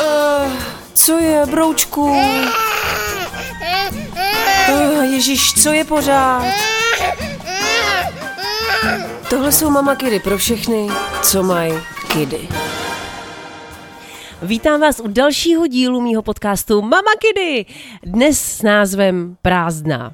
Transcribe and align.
Uh, 0.00 0.52
co 0.94 1.18
je, 1.18 1.46
broučku? 1.46 2.02
Uh, 4.68 5.02
Ježíš, 5.02 5.62
co 5.62 5.72
je 5.72 5.84
pořád? 5.84 6.44
Tohle 9.30 9.52
jsou 9.52 9.70
mama 9.70 9.96
kidy 9.96 10.20
pro 10.20 10.38
všechny, 10.38 10.88
co 11.22 11.42
mají 11.42 11.72
kidy. 12.12 12.48
Vítám 14.42 14.80
vás 14.80 15.00
u 15.00 15.08
dalšího 15.08 15.66
dílu 15.66 16.00
mýho 16.00 16.22
podcastu 16.22 16.82
Mama 16.82 17.12
Kidy, 17.18 17.66
dnes 18.02 18.40
s 18.42 18.62
názvem 18.62 19.36
Prázdná. 19.42 20.12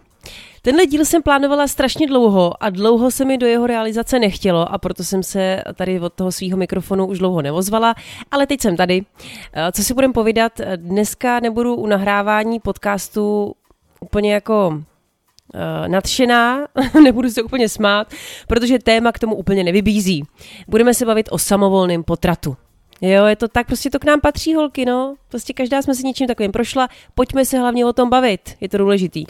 Tenhle 0.67 0.87
díl 0.87 1.05
jsem 1.05 1.23
plánovala 1.23 1.69
strašně 1.69 2.07
dlouho 2.07 2.53
a 2.61 2.71
dlouho 2.71 3.11
se 3.11 3.25
mi 3.25 3.39
do 3.39 3.47
jeho 3.47 3.67
realizace 3.67 4.19
nechtělo 4.19 4.73
a 4.73 4.79
proto 4.79 5.05
jsem 5.05 5.23
se 5.23 5.63
tady 5.75 6.01
od 6.01 6.13
toho 6.13 6.33
svého 6.33 6.57
mikrofonu 6.57 7.07
už 7.07 7.19
dlouho 7.19 7.43
nevozvala, 7.43 7.95
ale 8.31 8.47
teď 8.47 8.61
jsem 8.61 8.77
tady. 8.77 9.05
Eh, 9.53 9.73
co 9.73 9.83
si 9.83 9.95
budem 9.95 10.13
povídat, 10.13 10.61
dneska 10.77 11.41
nebudu 11.41 11.75
u 11.75 11.87
nahrávání 11.87 12.61
podcastu 12.61 13.55
úplně 14.01 14.35
jako 14.35 14.69
uh, 14.69 15.89
nadšená, 15.89 16.67
nebudu 17.03 17.31
se 17.31 17.43
úplně 17.43 17.69
smát, 17.69 18.13
protože 18.47 18.79
téma 18.79 19.13
k 19.13 19.19
tomu 19.19 19.35
úplně 19.37 19.65
nevybízí. 19.65 20.25
Budeme 20.69 20.95
se 20.95 21.07
bavit 21.07 21.29
o 21.31 21.39
samovolném 21.39 22.05
potratu. 22.05 22.57
Jo, 23.01 23.25
je 23.25 23.37
to 23.37 23.49
tak, 23.49 23.67
prostě 23.67 23.91
to 23.91 23.99
k 23.99 24.05
nám 24.05 24.21
patří, 24.21 24.55
holky, 24.55 24.85
no. 24.85 25.15
Prostě 25.29 25.53
každá 25.53 25.83
jsme 25.83 25.95
si 25.95 26.07
něčím 26.07 26.27
takovým 26.27 26.53
prošla, 26.53 26.89
pojďme 27.15 27.45
se 27.45 27.59
hlavně 27.59 27.87
o 27.87 27.93
tom 27.93 28.11
bavit, 28.11 28.41
je 28.61 28.69
to 28.69 28.79
důležitý. 28.79 29.25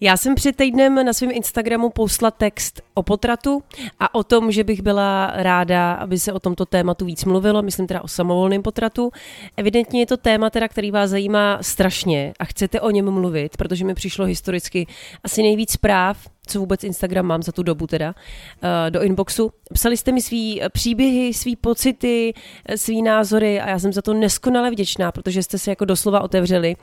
Já 0.00 0.16
jsem 0.16 0.34
před 0.34 0.56
týdnem 0.56 1.06
na 1.06 1.12
svém 1.12 1.30
Instagramu 1.30 1.90
poslala 1.90 2.30
text 2.30 2.82
o 2.94 3.02
potratu 3.02 3.62
a 4.00 4.14
o 4.14 4.24
tom, 4.24 4.52
že 4.52 4.64
bych 4.64 4.82
byla 4.82 5.32
ráda, 5.34 5.92
aby 5.92 6.18
se 6.18 6.32
o 6.32 6.40
tomto 6.40 6.66
tématu 6.66 7.04
víc 7.04 7.24
mluvilo, 7.24 7.62
myslím 7.62 7.86
teda 7.86 8.02
o 8.02 8.08
samovolném 8.08 8.62
potratu. 8.62 9.12
Evidentně 9.56 10.00
je 10.00 10.06
to 10.06 10.16
téma, 10.16 10.50
teda, 10.50 10.68
který 10.68 10.90
vás 10.90 11.10
zajímá 11.10 11.58
strašně 11.62 12.32
a 12.38 12.44
chcete 12.44 12.80
o 12.80 12.90
něm 12.90 13.10
mluvit, 13.10 13.56
protože 13.56 13.84
mi 13.84 13.94
přišlo 13.94 14.24
historicky 14.24 14.86
asi 15.24 15.42
nejvíc 15.42 15.72
zpráv 15.72 16.18
co 16.46 16.60
vůbec 16.60 16.84
Instagram 16.84 17.26
mám 17.26 17.42
za 17.42 17.52
tu 17.52 17.62
dobu 17.62 17.86
teda, 17.86 18.14
eh, 18.62 18.90
do 18.90 19.02
inboxu. 19.02 19.52
Psali 19.72 19.96
jste 19.96 20.12
mi 20.12 20.22
svý 20.22 20.62
eh, 20.62 20.68
příběhy, 20.68 21.34
svý 21.34 21.56
pocity, 21.56 22.34
eh, 22.66 22.78
svý 22.78 23.02
názory 23.02 23.60
a 23.60 23.68
já 23.68 23.78
jsem 23.78 23.92
za 23.92 24.02
to 24.02 24.14
neskonale 24.14 24.70
vděčná, 24.70 25.12
protože 25.12 25.42
jste 25.42 25.58
se 25.58 25.70
jako 25.70 25.84
doslova 25.84 26.20
otevřeli 26.20 26.76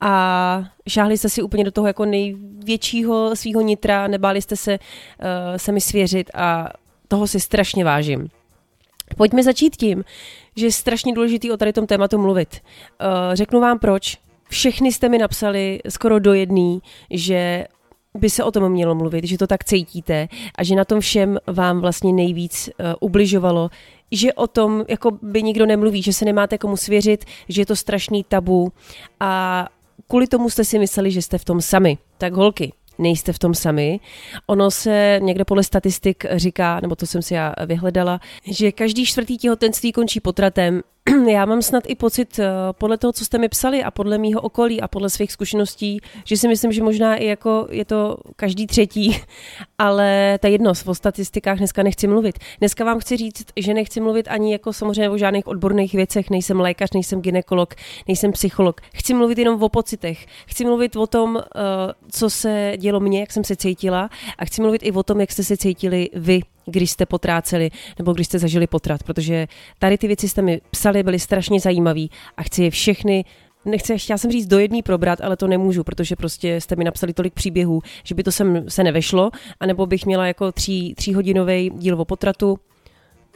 a 0.00 0.64
šáhli 0.88 1.18
jste 1.18 1.28
si 1.28 1.42
úplně 1.42 1.64
do 1.64 1.70
toho 1.70 1.86
jako 1.86 2.04
největšího 2.04 3.36
svého 3.36 3.60
nitra, 3.60 4.06
nebáli 4.06 4.42
jste 4.42 4.56
se 4.56 4.78
se 5.56 5.72
mi 5.72 5.80
svěřit 5.80 6.30
a 6.34 6.68
toho 7.08 7.26
si 7.26 7.40
strašně 7.40 7.84
vážím. 7.84 8.28
Pojďme 9.16 9.42
začít 9.42 9.76
tím, 9.76 10.04
že 10.56 10.66
je 10.66 10.72
strašně 10.72 11.14
důležitý 11.14 11.50
o 11.50 11.56
tady 11.56 11.72
tom 11.72 11.86
tématu 11.86 12.18
mluvit. 12.18 12.60
Řeknu 13.34 13.60
vám 13.60 13.78
proč. 13.78 14.18
Všechny 14.48 14.92
jste 14.92 15.08
mi 15.08 15.18
napsali 15.18 15.80
skoro 15.88 16.18
do 16.18 16.34
jedný, 16.34 16.82
že 17.10 17.66
by 18.18 18.30
se 18.30 18.44
o 18.44 18.50
tom 18.50 18.72
mělo 18.72 18.94
mluvit, 18.94 19.24
že 19.24 19.38
to 19.38 19.46
tak 19.46 19.64
cítíte 19.64 20.28
a 20.54 20.64
že 20.64 20.74
na 20.74 20.84
tom 20.84 21.00
všem 21.00 21.38
vám 21.46 21.80
vlastně 21.80 22.12
nejvíc 22.12 22.68
uh, 22.68 22.86
ubližovalo, 23.00 23.70
že 24.10 24.32
o 24.32 24.46
tom 24.46 24.84
jako 24.88 25.10
by 25.22 25.42
nikdo 25.42 25.66
nemluví, 25.66 26.02
že 26.02 26.12
se 26.12 26.24
nemáte 26.24 26.58
komu 26.58 26.76
svěřit, 26.76 27.24
že 27.48 27.62
je 27.62 27.66
to 27.66 27.76
strašný 27.76 28.24
tabu 28.24 28.72
a 29.20 29.68
kvůli 30.08 30.26
tomu 30.26 30.50
jste 30.50 30.64
si 30.64 30.78
mysleli, 30.78 31.10
že 31.10 31.22
jste 31.22 31.38
v 31.38 31.44
tom 31.44 31.60
sami. 31.60 31.98
Tak 32.18 32.32
holky, 32.32 32.72
nejste 32.98 33.32
v 33.32 33.38
tom 33.38 33.54
sami. 33.54 34.00
Ono 34.46 34.70
se 34.70 35.20
někde 35.22 35.44
podle 35.44 35.64
statistik 35.64 36.24
říká, 36.36 36.80
nebo 36.80 36.96
to 36.96 37.06
jsem 37.06 37.22
si 37.22 37.34
já 37.34 37.54
vyhledala, 37.66 38.20
že 38.46 38.72
každý 38.72 39.06
čtvrtý 39.06 39.38
těhotenství 39.38 39.92
končí 39.92 40.20
potratem. 40.20 40.82
Já 41.28 41.46
mám 41.46 41.62
snad 41.62 41.84
i 41.86 41.94
pocit 41.94 42.38
eh, 42.38 42.48
podle 42.72 42.98
toho, 42.98 43.12
co 43.12 43.24
jste 43.24 43.38
mi 43.38 43.48
psali 43.48 43.84
a 43.84 43.90
podle 43.90 44.18
mýho 44.18 44.40
okolí 44.40 44.80
a 44.80 44.88
podle 44.88 45.10
svých 45.10 45.32
zkušeností, 45.32 46.00
že 46.24 46.36
si 46.36 46.48
myslím, 46.48 46.72
že 46.72 46.82
možná 46.82 47.16
i 47.16 47.26
jako 47.26 47.68
je 47.70 47.84
to 47.84 48.16
každý 48.36 48.66
třetí, 48.66 49.16
ale 49.78 50.38
ta 50.42 50.48
jedno, 50.48 50.72
o 50.86 50.94
statistikách 50.94 51.58
dneska 51.58 51.82
nechci 51.82 52.06
mluvit. 52.06 52.38
Dneska 52.58 52.84
vám 52.84 52.98
chci 52.98 53.16
říct, 53.16 53.46
že 53.56 53.74
nechci 53.74 54.00
mluvit 54.00 54.28
ani 54.28 54.52
jako 54.52 54.72
samozřejmě 54.72 55.10
o 55.10 55.18
žádných 55.18 55.46
odborných 55.46 55.92
věcech, 55.92 56.30
nejsem 56.30 56.60
lékař, 56.60 56.90
nejsem 56.94 57.20
ginekolog, 57.20 57.74
nejsem 58.08 58.32
psycholog. 58.32 58.80
Chci 58.94 59.14
mluvit 59.14 59.38
jenom 59.38 59.62
o 59.62 59.68
pocitech. 59.68 60.26
Chci 60.46 60.64
mluvit 60.64 60.96
o 60.96 61.06
tom, 61.06 61.36
eh, 61.38 61.60
co 62.10 62.30
se 62.30 62.72
dělo 62.76 63.00
mně, 63.00 63.20
jak 63.20 63.32
jsem 63.32 63.44
se 63.44 63.56
cítila 63.56 64.10
a 64.38 64.44
chci 64.44 64.62
mluvit 64.62 64.82
i 64.82 64.92
o 64.92 65.02
tom, 65.02 65.20
jak 65.20 65.32
jste 65.32 65.44
se 65.44 65.56
cítili 65.56 66.08
vy 66.14 66.40
když 66.66 66.90
jste 66.90 67.06
potráceli 67.06 67.70
nebo 67.98 68.12
když 68.12 68.26
jste 68.26 68.38
zažili 68.38 68.66
potrat, 68.66 69.02
protože 69.02 69.46
tady 69.78 69.98
ty 69.98 70.06
věci 70.06 70.28
jste 70.28 70.42
mi 70.42 70.60
psali, 70.70 71.02
byly 71.02 71.18
strašně 71.18 71.60
zajímavé 71.60 72.06
a 72.36 72.42
chci 72.42 72.62
je 72.64 72.70
všechny 72.70 73.24
nechci, 73.64 73.98
chtěla 73.98 74.18
jsem 74.18 74.30
říct 74.30 74.46
do 74.46 74.58
jedný 74.58 74.82
probrat, 74.82 75.20
ale 75.20 75.36
to 75.36 75.46
nemůžu, 75.46 75.84
protože 75.84 76.16
prostě 76.16 76.60
jste 76.60 76.76
mi 76.76 76.84
napsali 76.84 77.12
tolik 77.12 77.34
příběhů, 77.34 77.82
že 78.04 78.14
by 78.14 78.22
to 78.22 78.32
sem 78.32 78.64
se 78.68 78.84
nevešlo, 78.84 79.30
anebo 79.60 79.86
bych 79.86 80.06
měla 80.06 80.26
jako 80.26 80.52
tří, 80.52 80.94
tříhodinový 80.94 81.70
díl 81.70 82.00
o 82.00 82.04
potratu, 82.04 82.58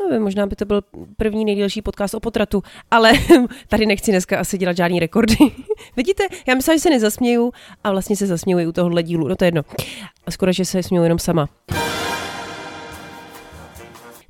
Nevím, 0.08 0.22
možná 0.22 0.46
by 0.46 0.56
to 0.56 0.64
byl 0.64 0.82
první 1.16 1.44
nejdelší 1.44 1.82
podcast 1.82 2.14
o 2.14 2.20
potratu, 2.20 2.62
ale 2.90 3.12
tady 3.68 3.86
nechci 3.86 4.10
dneska 4.10 4.38
asi 4.38 4.58
dělat 4.58 4.76
žádný 4.76 5.00
rekordy. 5.00 5.36
Vidíte, 5.96 6.24
já 6.48 6.54
myslím, 6.54 6.76
že 6.76 6.80
se 6.80 6.90
nezasměju 6.90 7.52
a 7.84 7.90
vlastně 7.90 8.16
se 8.16 8.26
zasměju 8.26 8.68
u 8.68 8.72
tohohle 8.72 9.02
dílu, 9.02 9.28
no 9.28 9.36
to 9.36 9.44
je 9.44 9.46
jedno. 9.46 9.62
A 10.26 10.30
skoro, 10.30 10.52
že 10.52 10.64
se 10.64 10.82
směju 10.82 11.04
jenom 11.04 11.18
sama. 11.18 11.48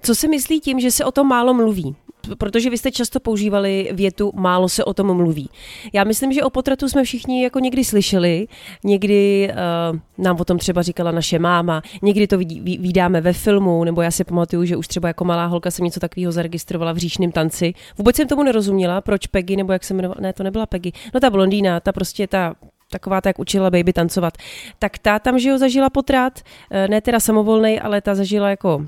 Co 0.05 0.15
si 0.15 0.29
myslí 0.29 0.61
tím, 0.61 0.81
že 0.81 0.91
se 0.91 1.05
o 1.05 1.11
tom 1.11 1.29
málo 1.29 1.55
mluví? 1.55 1.97
protože 2.39 2.71
vy 2.71 2.79
jste 2.79 2.91
často 2.91 3.21
používali 3.21 3.91
větu 3.93 4.33
málo 4.35 4.69
se 4.69 4.85
o 4.85 4.95
tom 4.95 5.17
mluví. 5.17 5.51
Já 5.93 6.05
myslím, 6.05 6.33
že 6.33 6.43
o 6.43 6.51
potratu 6.51 6.89
jsme 6.89 7.05
všichni 7.05 7.43
jako 7.43 7.59
někdy 7.59 7.85
slyšeli, 7.85 8.47
někdy 8.85 9.51
uh, 9.91 10.25
nám 10.25 10.37
o 10.41 10.45
tom 10.45 10.59
třeba 10.59 10.83
říkala 10.83 11.11
naše 11.11 11.39
máma, 11.39 11.83
někdy 12.03 12.27
to 12.27 12.39
vidí, 12.39 12.79
vydáme 12.79 13.21
ve 13.21 13.33
filmu, 13.33 13.85
nebo 13.85 14.03
já 14.03 14.11
si 14.11 14.25
pamatuju, 14.25 14.65
že 14.65 14.77
už 14.77 14.89
třeba 14.89 15.09
jako 15.09 15.25
malá 15.25 15.47
holka 15.47 15.71
jsem 15.71 15.85
něco 15.85 16.01
takového 16.01 16.33
zaregistrovala 16.33 16.93
v 16.93 16.97
říšném 16.97 17.33
tanci. 17.33 17.75
Vůbec 17.99 18.17
jsem 18.17 18.29
tomu 18.29 18.43
nerozuměla, 18.43 19.01
proč 19.01 19.27
Peggy, 19.27 19.57
nebo 19.57 19.73
jak 19.73 19.85
se 19.85 19.95
jmenovala, 19.95 20.21
ne, 20.21 20.33
to 20.33 20.43
nebyla 20.43 20.67
Peggy, 20.67 20.93
no 21.15 21.21
ta 21.21 21.31
blondýna, 21.31 21.81
ta 21.81 21.93
prostě 21.93 22.27
ta 22.27 22.55
taková 22.95 23.21
ta, 23.21 23.29
jak 23.29 23.39
učila 23.39 23.71
baby 23.71 23.93
tancovat. 23.93 24.35
Tak 24.79 24.99
ta 24.99 25.19
tam, 25.19 25.39
že 25.39 25.49
jo, 25.49 25.59
zažila 25.59 25.91
potrat, 25.91 26.41
eh, 26.71 26.89
ne 26.89 27.01
teda 27.01 27.21
samovolnej, 27.21 27.81
ale 27.83 28.01
ta 28.01 28.15
zažila 28.15 28.51
jako 28.51 28.87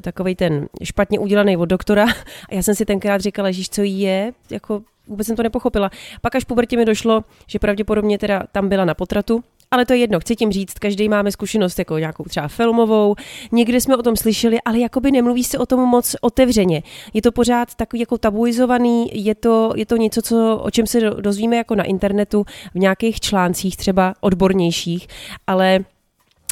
takový 0.00 0.34
ten 0.34 0.68
špatně 0.82 1.18
udělaný 1.18 1.56
od 1.56 1.66
doktora 1.66 2.06
a 2.48 2.54
já 2.54 2.62
jsem 2.62 2.74
si 2.74 2.84
tenkrát 2.84 3.20
říkala, 3.20 3.50
že 3.50 3.62
co 3.70 3.82
jí 3.82 4.00
je, 4.00 4.32
jako 4.50 4.82
vůbec 5.06 5.26
jsem 5.26 5.36
to 5.36 5.42
nepochopila. 5.42 5.90
Pak 6.20 6.34
až 6.34 6.44
po 6.44 6.54
mi 6.76 6.84
došlo, 6.84 7.24
že 7.46 7.58
pravděpodobně 7.58 8.18
teda 8.18 8.42
tam 8.52 8.68
byla 8.68 8.84
na 8.84 8.94
potratu, 8.94 9.44
ale 9.72 9.86
to 9.86 9.92
je 9.92 9.98
jedno, 9.98 10.20
chci 10.20 10.36
tím 10.36 10.52
říct, 10.52 10.78
každý 10.78 11.08
máme 11.08 11.32
zkušenost 11.32 11.78
jako 11.78 11.98
nějakou 11.98 12.24
třeba 12.24 12.48
filmovou, 12.48 13.14
někde 13.52 13.80
jsme 13.80 13.96
o 13.96 14.02
tom 14.02 14.16
slyšeli, 14.16 14.58
ale 14.64 14.78
jakoby 14.78 15.10
nemluví 15.10 15.44
se 15.44 15.58
o 15.58 15.66
tom 15.66 15.80
moc 15.80 16.16
otevřeně. 16.20 16.82
Je 17.14 17.22
to 17.22 17.32
pořád 17.32 17.74
takový 17.74 18.00
jako 18.00 18.18
tabuizovaný, 18.18 19.24
je 19.24 19.34
to, 19.34 19.72
je 19.76 19.86
to 19.86 19.96
něco, 19.96 20.22
co, 20.22 20.60
o 20.62 20.70
čem 20.70 20.86
se 20.86 21.00
dozvíme 21.00 21.56
jako 21.56 21.74
na 21.74 21.84
internetu, 21.84 22.44
v 22.74 22.78
nějakých 22.78 23.20
článcích 23.20 23.76
třeba 23.76 24.14
odbornějších, 24.20 25.08
ale 25.46 25.84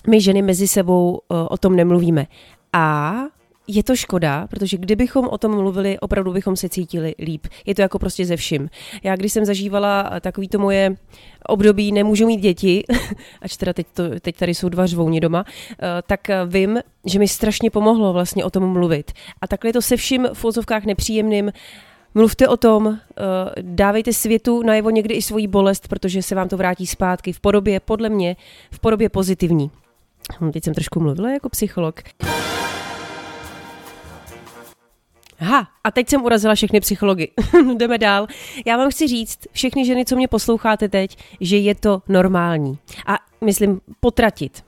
my 0.08 0.20
ženy 0.20 0.42
mezi 0.42 0.68
sebou 0.68 1.20
o 1.50 1.58
tom 1.58 1.76
nemluvíme. 1.76 2.26
A 2.72 3.14
je 3.76 3.82
to 3.82 3.96
škoda, 3.96 4.46
protože 4.50 4.76
kdybychom 4.76 5.28
o 5.28 5.38
tom 5.38 5.52
mluvili, 5.52 5.98
opravdu 5.98 6.32
bychom 6.32 6.56
se 6.56 6.68
cítili 6.68 7.14
líp. 7.18 7.46
Je 7.66 7.74
to 7.74 7.82
jako 7.82 7.98
prostě 7.98 8.26
ze 8.26 8.36
vším. 8.36 8.70
Já 9.02 9.16
když 9.16 9.32
jsem 9.32 9.44
zažívala 9.44 10.10
takový 10.20 10.48
to 10.48 10.58
moje 10.58 10.96
období 11.48 11.92
nemůžu 11.92 12.26
mít 12.26 12.40
děti, 12.40 12.84
ač 13.42 13.56
teda 13.56 13.72
teď, 13.72 13.86
to, 13.94 14.02
teď 14.20 14.36
tady 14.36 14.54
jsou 14.54 14.68
dva 14.68 14.86
řvouni 14.86 15.20
doma, 15.20 15.44
eh, 15.70 15.86
tak 16.06 16.20
vím, 16.46 16.78
že 17.04 17.18
mi 17.18 17.28
strašně 17.28 17.70
pomohlo 17.70 18.12
vlastně 18.12 18.44
o 18.44 18.50
tom 18.50 18.72
mluvit. 18.72 19.12
A 19.40 19.46
takhle 19.46 19.68
je 19.68 19.72
to 19.72 19.82
se 19.82 19.96
vším 19.96 20.28
v 20.32 20.44
úzovkách 20.44 20.84
nepříjemným, 20.84 21.52
Mluvte 22.14 22.48
o 22.48 22.56
tom, 22.56 22.88
eh, 22.88 23.62
dávejte 23.62 24.12
světu 24.12 24.62
najevo 24.62 24.90
někdy 24.90 25.14
i 25.14 25.22
svoji 25.22 25.46
bolest, 25.46 25.88
protože 25.88 26.22
se 26.22 26.34
vám 26.34 26.48
to 26.48 26.56
vrátí 26.56 26.86
zpátky 26.86 27.32
v 27.32 27.40
podobě, 27.40 27.80
podle 27.80 28.08
mě, 28.08 28.36
v 28.70 28.80
podobě 28.80 29.08
pozitivní. 29.08 29.70
Teď 30.52 30.64
jsem 30.64 30.74
trošku 30.74 31.00
mluvila 31.00 31.30
jako 31.30 31.48
psycholog. 31.48 32.00
Aha, 35.40 35.68
a 35.84 35.90
teď 35.90 36.08
jsem 36.08 36.24
urazila 36.24 36.54
všechny 36.54 36.80
psychology. 36.80 37.28
Jdeme 37.76 37.98
dál. 37.98 38.26
Já 38.66 38.76
vám 38.76 38.90
chci 38.90 39.08
říct, 39.08 39.38
všechny 39.52 39.84
ženy, 39.84 40.04
co 40.04 40.16
mě 40.16 40.28
posloucháte 40.28 40.88
teď, 40.88 41.16
že 41.40 41.56
je 41.56 41.74
to 41.74 42.02
normální. 42.08 42.78
A 43.06 43.18
myslím, 43.44 43.80
potratit. 44.00 44.64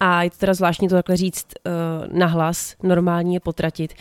A 0.00 0.22
je 0.22 0.30
to 0.30 0.36
teda 0.36 0.54
zvláštní 0.54 0.88
to 0.88 0.94
takhle 0.94 1.16
říct 1.16 1.46
uh, 1.66 2.18
nahlas, 2.18 2.74
normální 2.82 3.34
je 3.34 3.40
potratit. 3.40 3.94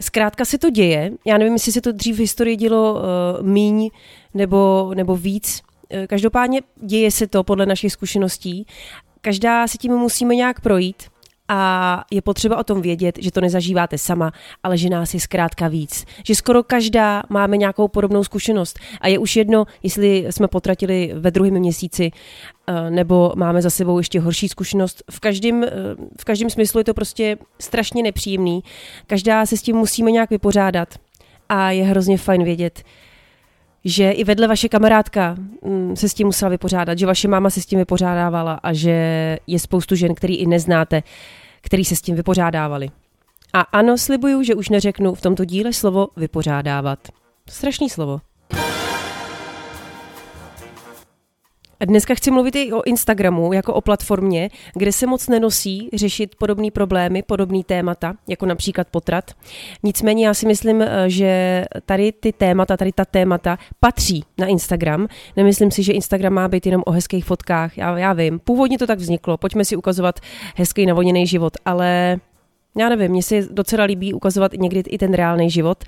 Zkrátka 0.00 0.44
se 0.44 0.58
to 0.58 0.70
děje, 0.70 1.10
já 1.26 1.38
nevím, 1.38 1.52
jestli 1.52 1.72
se 1.72 1.80
to 1.80 1.92
dřív 1.92 2.16
v 2.16 2.18
historii 2.18 2.56
dělo 2.56 2.94
uh, 2.94 3.46
míň 3.46 3.90
nebo, 4.34 4.90
nebo 4.94 5.16
víc, 5.16 5.62
uh, 5.94 6.06
každopádně 6.06 6.60
děje 6.76 7.10
se 7.10 7.26
to 7.26 7.44
podle 7.44 7.66
našich 7.66 7.92
zkušeností. 7.92 8.66
Každá 9.20 9.66
se 9.68 9.78
tím 9.78 9.92
musíme 9.92 10.34
nějak 10.34 10.60
projít 10.60 11.11
a 11.54 12.04
je 12.10 12.22
potřeba 12.22 12.56
o 12.56 12.64
tom 12.64 12.82
vědět, 12.82 13.18
že 13.20 13.30
to 13.32 13.40
nezažíváte 13.40 13.98
sama, 13.98 14.32
ale 14.62 14.78
že 14.78 14.88
nás 14.88 15.14
je 15.14 15.20
zkrátka 15.20 15.68
víc. 15.68 16.04
Že 16.26 16.34
skoro 16.34 16.62
každá 16.62 17.22
máme 17.28 17.56
nějakou 17.56 17.88
podobnou 17.88 18.24
zkušenost 18.24 18.78
a 19.00 19.08
je 19.08 19.18
už 19.18 19.36
jedno, 19.36 19.64
jestli 19.82 20.26
jsme 20.30 20.48
potratili 20.48 21.12
ve 21.14 21.30
druhém 21.30 21.54
měsíci 21.54 22.10
eh, 22.66 22.90
nebo 22.90 23.32
máme 23.36 23.62
za 23.62 23.70
sebou 23.70 23.98
ještě 23.98 24.20
horší 24.20 24.48
zkušenost. 24.48 25.02
V 25.10 25.20
každém, 25.20 25.64
eh, 25.64 25.68
v 26.20 26.24
každém 26.24 26.50
smyslu 26.50 26.80
je 26.80 26.84
to 26.84 26.94
prostě 26.94 27.36
strašně 27.58 28.02
nepříjemný. 28.02 28.64
Každá 29.06 29.46
se 29.46 29.56
s 29.56 29.62
tím 29.62 29.76
musíme 29.76 30.10
nějak 30.10 30.30
vypořádat 30.30 30.88
a 31.48 31.70
je 31.70 31.84
hrozně 31.84 32.18
fajn 32.18 32.44
vědět, 32.44 32.82
že 33.84 34.10
i 34.10 34.24
vedle 34.24 34.48
vaše 34.48 34.68
kamarádka 34.68 35.36
mm, 35.62 35.96
se 35.96 36.08
s 36.08 36.14
tím 36.14 36.26
musela 36.26 36.48
vypořádat, 36.48 36.98
že 36.98 37.06
vaše 37.06 37.28
máma 37.28 37.50
se 37.50 37.60
s 37.60 37.66
tím 37.66 37.78
vypořádávala 37.78 38.60
a 38.62 38.72
že 38.72 39.38
je 39.46 39.58
spoustu 39.58 39.94
žen, 39.94 40.14
který 40.14 40.36
i 40.36 40.46
neznáte, 40.46 41.02
který 41.62 41.84
se 41.84 41.96
s 41.96 42.02
tím 42.02 42.16
vypořádávali. 42.16 42.90
A 43.52 43.60
ano, 43.60 43.98
slibuju, 43.98 44.42
že 44.42 44.54
už 44.54 44.68
neřeknu 44.68 45.14
v 45.14 45.20
tomto 45.20 45.44
díle 45.44 45.72
slovo 45.72 46.08
vypořádávat. 46.16 47.08
Strašný 47.48 47.90
slovo. 47.90 48.20
Dneska 51.86 52.14
chci 52.14 52.30
mluvit 52.30 52.56
i 52.56 52.72
o 52.72 52.82
Instagramu 52.82 53.52
jako 53.52 53.74
o 53.74 53.80
platformě, 53.80 54.50
kde 54.74 54.92
se 54.92 55.06
moc 55.06 55.28
nenosí 55.28 55.88
řešit 55.92 56.34
podobné 56.34 56.70
problémy, 56.70 57.22
podobné 57.22 57.64
témata, 57.66 58.14
jako 58.28 58.46
například 58.46 58.88
potrat. 58.90 59.30
Nicméně 59.82 60.26
já 60.26 60.34
si 60.34 60.46
myslím, 60.46 60.82
eh, 60.82 60.88
že 61.06 61.64
tady 61.86 62.12
ty 62.12 62.32
témata, 62.32 62.76
tady 62.76 62.92
ta 62.92 63.04
témata 63.04 63.58
patří 63.80 64.24
na 64.38 64.46
Instagram. 64.46 65.08
Nemyslím 65.36 65.70
si, 65.70 65.82
že 65.82 65.92
Instagram 65.92 66.32
má 66.32 66.48
být 66.48 66.66
jenom 66.66 66.82
o 66.86 66.90
hezkých 66.90 67.24
fotkách. 67.24 67.78
Já, 67.78 67.98
já 67.98 68.12
vím, 68.12 68.38
původně 68.38 68.78
to 68.78 68.86
tak 68.86 68.98
vzniklo. 68.98 69.36
Pojďme 69.36 69.64
si 69.64 69.76
ukazovat 69.76 70.20
hezký 70.56 70.86
navoněný 70.86 71.26
život, 71.26 71.52
ale 71.64 72.16
já 72.78 72.88
nevím, 72.88 73.10
mně 73.10 73.22
se 73.22 73.42
docela 73.50 73.84
líbí 73.84 74.14
ukazovat 74.14 74.52
někdy 74.52 74.80
i 74.80 74.98
ten 74.98 75.14
reálný 75.14 75.50
život 75.50 75.84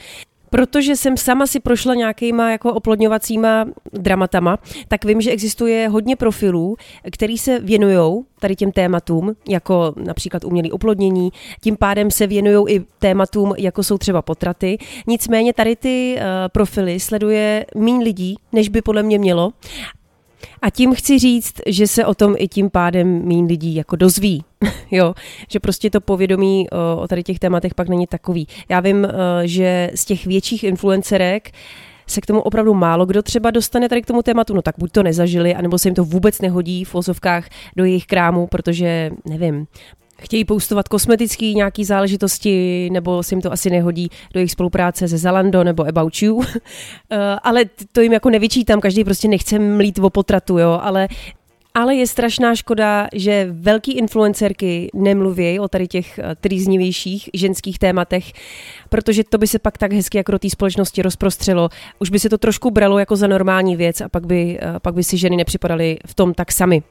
protože 0.54 0.96
jsem 0.96 1.16
sama 1.16 1.46
si 1.46 1.60
prošla 1.60 1.94
nějakýma 1.94 2.50
jako 2.50 2.74
oplodňovacíma 2.74 3.64
dramatama, 3.92 4.58
tak 4.88 5.04
vím, 5.04 5.20
že 5.20 5.30
existuje 5.30 5.88
hodně 5.88 6.16
profilů, 6.16 6.76
který 7.12 7.38
se 7.38 7.58
věnují 7.58 8.24
tady 8.40 8.56
těm 8.56 8.72
tématům, 8.72 9.34
jako 9.48 9.94
například 9.96 10.44
umělý 10.44 10.72
oplodnění, 10.72 11.32
tím 11.60 11.76
pádem 11.76 12.10
se 12.10 12.26
věnují 12.26 12.74
i 12.74 12.84
tématům, 12.98 13.54
jako 13.58 13.82
jsou 13.82 13.98
třeba 13.98 14.22
potraty. 14.22 14.78
Nicméně 15.06 15.52
tady 15.52 15.76
ty 15.76 16.16
uh, 16.16 16.22
profily 16.52 17.00
sleduje 17.00 17.66
méně 17.74 18.04
lidí, 18.04 18.36
než 18.52 18.68
by 18.68 18.82
podle 18.82 19.02
mě 19.02 19.18
mělo. 19.18 19.52
A 20.62 20.70
tím 20.70 20.94
chci 20.94 21.18
říct, 21.18 21.54
že 21.66 21.86
se 21.86 22.06
o 22.06 22.14
tom 22.14 22.34
i 22.38 22.48
tím 22.48 22.70
pádem 22.70 23.28
méně 23.28 23.46
lidí 23.46 23.74
jako 23.74 23.96
dozví. 23.96 24.44
jo, 24.90 25.14
že 25.50 25.60
prostě 25.60 25.90
to 25.90 26.00
povědomí 26.00 26.66
o, 26.70 27.02
o 27.02 27.08
tady 27.08 27.22
těch 27.22 27.38
tématech 27.38 27.74
pak 27.74 27.88
není 27.88 28.06
takový. 28.06 28.48
Já 28.68 28.80
vím, 28.80 29.06
že 29.44 29.90
z 29.94 30.04
těch 30.04 30.26
větších 30.26 30.64
influencerek 30.64 31.50
se 32.06 32.20
k 32.20 32.26
tomu 32.26 32.40
opravdu 32.40 32.74
málo 32.74 33.06
kdo 33.06 33.22
třeba 33.22 33.50
dostane 33.50 33.88
tady 33.88 34.02
k 34.02 34.06
tomu 34.06 34.22
tématu, 34.22 34.54
no 34.54 34.62
tak 34.62 34.74
buď 34.78 34.92
to 34.92 35.02
nezažili, 35.02 35.54
anebo 35.54 35.78
se 35.78 35.88
jim 35.88 35.94
to 35.94 36.04
vůbec 36.04 36.40
nehodí 36.40 36.84
v 36.84 36.94
ozovkách 36.94 37.48
do 37.76 37.84
jejich 37.84 38.06
krámu, 38.06 38.46
protože, 38.46 39.10
nevím, 39.28 39.66
chtějí 40.20 40.44
postovat 40.44 40.88
kosmetické 40.88 41.52
nějaké 41.52 41.84
záležitosti, 41.84 42.88
nebo 42.92 43.22
se 43.22 43.34
jim 43.34 43.42
to 43.42 43.52
asi 43.52 43.70
nehodí 43.70 44.08
do 44.32 44.40
jejich 44.40 44.50
spolupráce 44.50 45.08
se 45.08 45.18
Zalando 45.18 45.64
nebo 45.64 45.88
About 45.88 46.22
You. 46.22 46.42
Eh, 47.10 47.16
ale 47.42 47.64
to 47.92 48.00
jim 48.00 48.12
jako 48.12 48.30
nevyčítám, 48.30 48.80
každý 48.80 49.04
prostě 49.04 49.28
nechce 49.28 49.58
mlít 49.58 49.98
o 49.98 50.10
potratu, 50.10 50.58
jo, 50.58 50.78
ale 50.82 51.08
ale 51.76 51.94
je 51.94 52.06
strašná 52.06 52.54
škoda, 52.54 53.08
že 53.14 53.48
velký 53.50 53.92
influencerky 53.92 54.90
nemluví 54.94 55.60
o 55.60 55.68
tady 55.68 55.88
těch 55.88 56.18
eh, 56.18 56.34
trýznivějších 56.40 57.30
ženských 57.34 57.78
tématech, 57.78 58.32
protože 58.88 59.24
to 59.24 59.38
by 59.38 59.46
se 59.46 59.58
pak 59.58 59.78
tak 59.78 59.92
hezky 59.92 60.18
jako 60.18 60.32
do 60.32 60.38
té 60.38 60.50
společnosti 60.50 61.02
rozprostřelo. 61.02 61.68
Už 61.98 62.10
by 62.10 62.18
se 62.18 62.28
to 62.28 62.38
trošku 62.38 62.70
bralo 62.70 62.98
jako 62.98 63.16
za 63.16 63.26
normální 63.26 63.76
věc 63.76 64.00
a 64.00 64.08
pak 64.08 64.26
by, 64.26 64.58
eh, 64.62 64.80
pak 64.82 64.94
by 64.94 65.04
si 65.04 65.16
ženy 65.16 65.36
nepřipadaly 65.36 65.98
v 66.06 66.14
tom 66.14 66.34
tak 66.34 66.52
sami. 66.52 66.82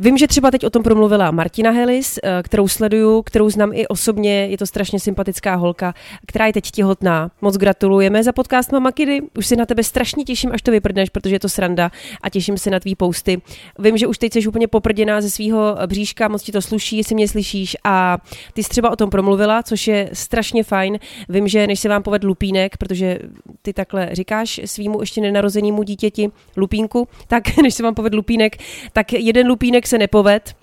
Vím, 0.00 0.18
že 0.18 0.26
třeba 0.26 0.50
teď 0.50 0.64
o 0.64 0.70
tom 0.70 0.82
promluvila 0.82 1.30
Martina 1.30 1.70
Helis, 1.70 2.18
eh, 2.22 2.42
kterou 2.42 2.68
sleduju, 2.68 3.22
kterou 3.22 3.50
znám 3.50 3.72
i 3.72 3.86
osobně, 3.86 4.46
je 4.46 4.58
to 4.58 4.66
strašně 4.66 5.00
sympatická 5.00 5.54
holka, 5.54 5.94
která 6.26 6.46
je 6.46 6.52
teď 6.52 6.70
těhotná. 6.70 7.30
Moc 7.40 7.56
gratulujeme 7.56 8.22
za 8.22 8.32
podcast 8.32 8.72
Mama 8.72 8.92
Kidy. 8.92 9.20
Už 9.38 9.46
se 9.46 9.56
na 9.56 9.66
tebe 9.66 9.84
strašně 9.84 10.24
těším, 10.24 10.50
až 10.52 10.62
to 10.62 10.70
vyprdneš, 10.70 11.08
protože 11.08 11.34
je 11.34 11.40
to 11.40 11.48
sranda 11.48 11.90
a 12.22 12.30
těším 12.30 12.58
se 12.58 12.70
na 12.70 12.80
tvý 12.80 12.94
posty. 12.94 13.42
Vím, 13.78 13.96
že 13.96 14.06
už 14.06 14.18
teď 14.18 14.32
jsi 14.32 14.46
úplně 14.46 14.68
poprděná 14.68 15.20
ze 15.20 15.30
svého 15.30 15.76
bříška, 15.86 16.28
moc 16.28 16.42
ti 16.42 16.52
to 16.52 16.62
sluší, 16.62 16.96
jestli 16.96 17.14
mě 17.14 17.28
slyšíš 17.28 17.76
a 17.84 18.18
ty 18.52 18.62
jsi 18.62 18.68
třeba 18.68 18.90
o 18.90 18.96
tom 18.96 19.10
promluvila, 19.10 19.62
což 19.62 19.86
je 19.86 20.10
strašně 20.12 20.64
fajn. 20.64 20.98
Vím, 21.28 21.48
že 21.48 21.66
než 21.66 21.80
se 21.80 21.88
vám 21.88 22.02
poved 22.02 22.24
lupínek, 22.24 22.76
protože 22.76 23.18
ty 23.62 23.72
takhle 23.72 24.08
říkáš 24.12 24.60
svýmu 24.64 25.00
ještě 25.00 25.20
nenarozenému 25.20 25.82
dítěti 25.82 26.30
lupínku, 26.56 27.08
tak 27.28 27.56
než 27.62 27.74
se 27.74 27.82
vám 27.82 27.94
poved 27.94 28.14
lupínek, 28.14 28.56
tak 28.92 29.12
jeden 29.12 29.48
lupínek 29.48 29.87
se 29.88 29.98
nepoved, 29.98 30.54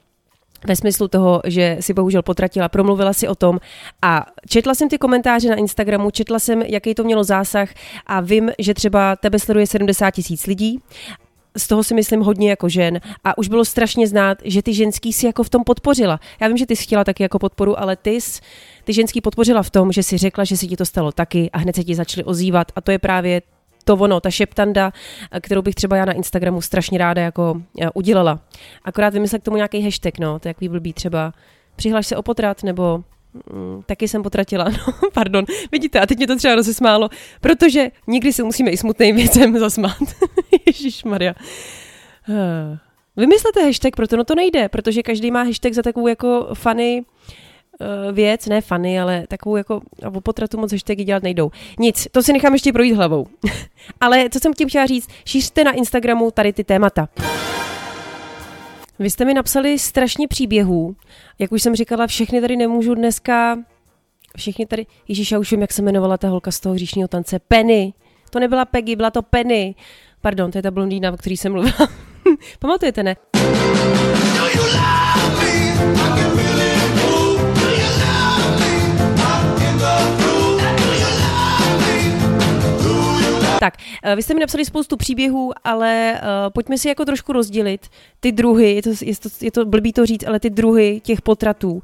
ve 0.67 0.75
smyslu 0.75 1.07
toho, 1.07 1.41
že 1.45 1.77
si 1.79 1.93
bohužel 1.93 2.21
potratila, 2.21 2.69
promluvila 2.69 3.13
si 3.13 3.27
o 3.27 3.35
tom 3.35 3.59
a 4.01 4.25
četla 4.49 4.75
jsem 4.75 4.89
ty 4.89 4.97
komentáře 4.97 5.49
na 5.49 5.55
Instagramu, 5.55 6.11
četla 6.11 6.39
jsem, 6.39 6.61
jaký 6.61 6.95
to 6.95 7.03
mělo 7.03 7.23
zásah 7.23 7.69
a 8.05 8.21
vím, 8.21 8.51
že 8.59 8.73
třeba 8.73 9.15
tebe 9.15 9.39
sleduje 9.39 9.67
70 9.67 10.11
tisíc 10.11 10.47
lidí 10.47 10.81
z 11.57 11.67
toho 11.67 11.83
si 11.83 11.93
myslím 11.93 12.21
hodně 12.21 12.49
jako 12.49 12.69
žen 12.69 12.99
a 13.23 13.37
už 13.37 13.47
bylo 13.47 13.65
strašně 13.65 14.07
znát, 14.07 14.37
že 14.43 14.61
ty 14.61 14.73
ženský 14.73 15.13
si 15.13 15.25
jako 15.25 15.43
v 15.43 15.49
tom 15.49 15.63
podpořila. 15.63 16.19
Já 16.41 16.47
vím, 16.47 16.57
že 16.57 16.65
ty 16.65 16.75
jsi 16.75 16.83
chtěla 16.83 17.03
taky 17.03 17.23
jako 17.23 17.39
podporu, 17.39 17.79
ale 17.79 17.95
ty 17.95 18.21
jsi 18.21 18.41
ty 18.83 18.93
ženský 18.93 19.21
podpořila 19.21 19.63
v 19.63 19.69
tom, 19.69 19.91
že 19.91 20.03
si 20.03 20.17
řekla, 20.17 20.43
že 20.43 20.57
si 20.57 20.67
ti 20.67 20.75
to 20.75 20.85
stalo 20.85 21.11
taky 21.11 21.49
a 21.53 21.57
hned 21.57 21.75
se 21.75 21.83
ti 21.83 21.95
začaly 21.95 22.23
ozývat 22.23 22.71
a 22.75 22.81
to 22.81 22.91
je 22.91 22.99
právě 22.99 23.41
to 23.85 23.93
ono, 23.93 24.19
ta 24.19 24.29
šeptanda, 24.31 24.91
kterou 25.41 25.61
bych 25.61 25.75
třeba 25.75 25.97
já 25.97 26.05
na 26.05 26.13
Instagramu 26.13 26.61
strašně 26.61 26.97
ráda 26.97 27.21
jako 27.21 27.61
eh, 27.81 27.89
udělala. 27.93 28.39
Akorát 28.83 29.13
vymyslet 29.13 29.41
k 29.41 29.45
tomu 29.45 29.57
nějaký 29.57 29.83
hashtag, 29.83 30.19
no, 30.19 30.39
to 30.39 30.47
je 30.47 30.49
jaký 30.49 30.69
blbý 30.69 30.93
třeba 30.93 31.33
přihlaš 31.75 32.07
se 32.07 32.17
o 32.17 32.23
potrat, 32.23 32.63
nebo 32.63 33.03
mm, 33.53 33.83
taky 33.85 34.07
jsem 34.07 34.23
potratila, 34.23 34.63
no, 34.69 35.09
pardon, 35.13 35.45
vidíte, 35.71 35.99
a 35.99 36.05
teď 36.05 36.17
mě 36.17 36.27
to 36.27 36.35
třeba 36.35 36.55
rozesmálo, 36.55 37.09
protože 37.41 37.91
nikdy 38.07 38.33
se 38.33 38.43
musíme 38.43 38.71
i 38.71 38.77
smutným 38.77 39.15
věcem 39.15 39.59
zasmát. 39.59 39.97
Ježíš 40.65 41.03
Maria. 41.03 41.33
Eh, 42.29 42.77
vymyslete 43.17 43.65
hashtag, 43.65 43.95
proto 43.95 44.17
no 44.17 44.23
to 44.23 44.35
nejde, 44.35 44.69
protože 44.69 45.03
každý 45.03 45.31
má 45.31 45.43
hashtag 45.43 45.73
za 45.73 45.81
takovou 45.81 46.07
jako 46.07 46.49
funny 46.53 47.05
Eh, 47.05 47.44
věc, 48.11 48.45
ne 48.45 48.61
fany, 48.61 48.99
ale 48.99 49.25
takovou 49.27 49.55
jako 49.55 49.81
o 50.13 50.21
potratu 50.21 50.57
moc 50.57 50.71
hashtagy 50.71 51.03
dělat 51.03 51.23
nejdou. 51.23 51.51
Nic, 51.79 52.07
to 52.11 52.23
si 52.23 52.33
nechám 52.33 52.53
ještě 52.53 52.73
projít 52.73 52.93
hlavou. 52.93 53.27
ale 54.01 54.29
co 54.29 54.39
jsem 54.39 54.53
tím 54.53 54.69
chtěla 54.69 54.85
říct, 54.85 55.09
šířte 55.25 55.63
na 55.63 55.71
Instagramu 55.71 56.31
tady 56.31 56.53
ty 56.53 56.63
témata. 56.63 57.09
Vy 58.99 59.09
jste 59.09 59.25
mi 59.25 59.33
napsali 59.33 59.79
strašně 59.79 60.27
příběhů. 60.27 60.95
Jak 61.39 61.51
už 61.51 61.61
jsem 61.61 61.75
říkala, 61.75 62.07
všechny 62.07 62.41
tady 62.41 62.55
nemůžu 62.55 62.95
dneska... 62.95 63.57
Všechny 64.37 64.65
tady... 64.65 64.85
Ježíš, 65.07 65.31
já 65.31 65.39
už 65.39 65.51
vím, 65.51 65.61
jak 65.61 65.73
se 65.73 65.81
jmenovala 65.81 66.17
ta 66.17 66.29
holka 66.29 66.51
z 66.51 66.59
toho 66.59 66.75
hříšního 66.75 67.07
tance. 67.07 67.39
Penny. 67.39 67.93
To 68.29 68.39
nebyla 68.39 68.65
Peggy, 68.65 68.95
byla 68.95 69.11
to 69.11 69.21
Penny. 69.21 69.75
Pardon, 70.21 70.51
to 70.51 70.57
je 70.57 70.61
ta 70.61 70.71
blondýna, 70.71 71.11
o 71.11 71.17
který 71.17 71.37
jsem 71.37 71.51
mluvila. 71.51 71.87
Pamatujete, 72.59 73.03
ne? 73.03 73.15
Tak, 83.59 83.73
eh, 84.03 84.15
vy 84.15 84.23
jste 84.23 84.33
mi 84.33 84.39
napsali 84.39 84.65
spoustu 84.65 84.97
příběhů, 84.97 85.51
ale 85.63 86.21
uh, 86.21 86.53
pojďme 86.53 86.77
si 86.77 86.87
jako 86.87 87.05
trošku 87.05 87.33
rozdělit 87.33 87.87
ty 88.19 88.31
druhy, 88.31 88.75
je 88.75 88.81
to, 88.81 88.89
je, 89.01 89.15
to, 89.15 89.29
je 89.41 89.51
to 89.51 89.65
blbý 89.65 89.93
to 89.93 90.05
říct, 90.05 90.27
ale 90.27 90.39
ty 90.39 90.49
druhy 90.49 91.01
těch 91.03 91.21
potratů. 91.21 91.71
Uh, 91.71 91.81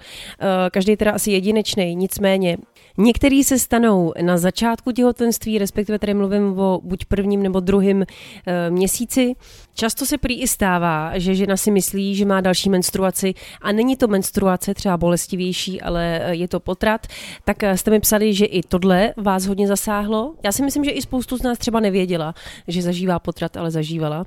každý 0.71 0.91
je 0.91 0.97
teda 0.97 1.11
asi 1.11 1.31
jedinečný, 1.31 1.95
nicméně 1.95 2.57
Některý 2.97 3.43
se 3.43 3.59
stanou 3.59 4.13
na 4.21 4.37
začátku 4.37 4.91
těhotenství, 4.91 5.57
respektive 5.57 5.99
tady 5.99 6.13
mluvím 6.13 6.59
o 6.59 6.81
buď 6.83 7.05
prvním 7.05 7.43
nebo 7.43 7.59
druhém 7.59 8.01
e, 8.01 8.69
měsíci. 8.69 9.33
Často 9.73 10.05
se 10.05 10.17
prý 10.17 10.41
i 10.41 10.47
stává, 10.47 11.19
že 11.19 11.35
žena 11.35 11.57
si 11.57 11.71
myslí, 11.71 12.15
že 12.15 12.25
má 12.25 12.41
další 12.41 12.69
menstruaci 12.69 13.33
a 13.61 13.71
není 13.71 13.95
to 13.95 14.07
menstruace 14.07 14.73
třeba 14.73 14.97
bolestivější, 14.97 15.81
ale 15.81 16.21
je 16.29 16.47
to 16.47 16.59
potrat. 16.59 17.07
Tak 17.45 17.63
jste 17.75 17.91
mi 17.91 17.99
psali, 17.99 18.33
že 18.33 18.45
i 18.45 18.61
tohle 18.63 19.13
vás 19.17 19.45
hodně 19.45 19.67
zasáhlo. 19.67 20.33
Já 20.43 20.51
si 20.51 20.63
myslím, 20.63 20.83
že 20.83 20.91
i 20.91 21.01
spoustu 21.01 21.37
z 21.37 21.43
nás 21.43 21.57
třeba 21.57 21.79
nevěděla, 21.79 22.35
že 22.67 22.81
zažívá 22.81 23.19
potrat, 23.19 23.57
ale 23.57 23.71
zažívala. 23.71 24.25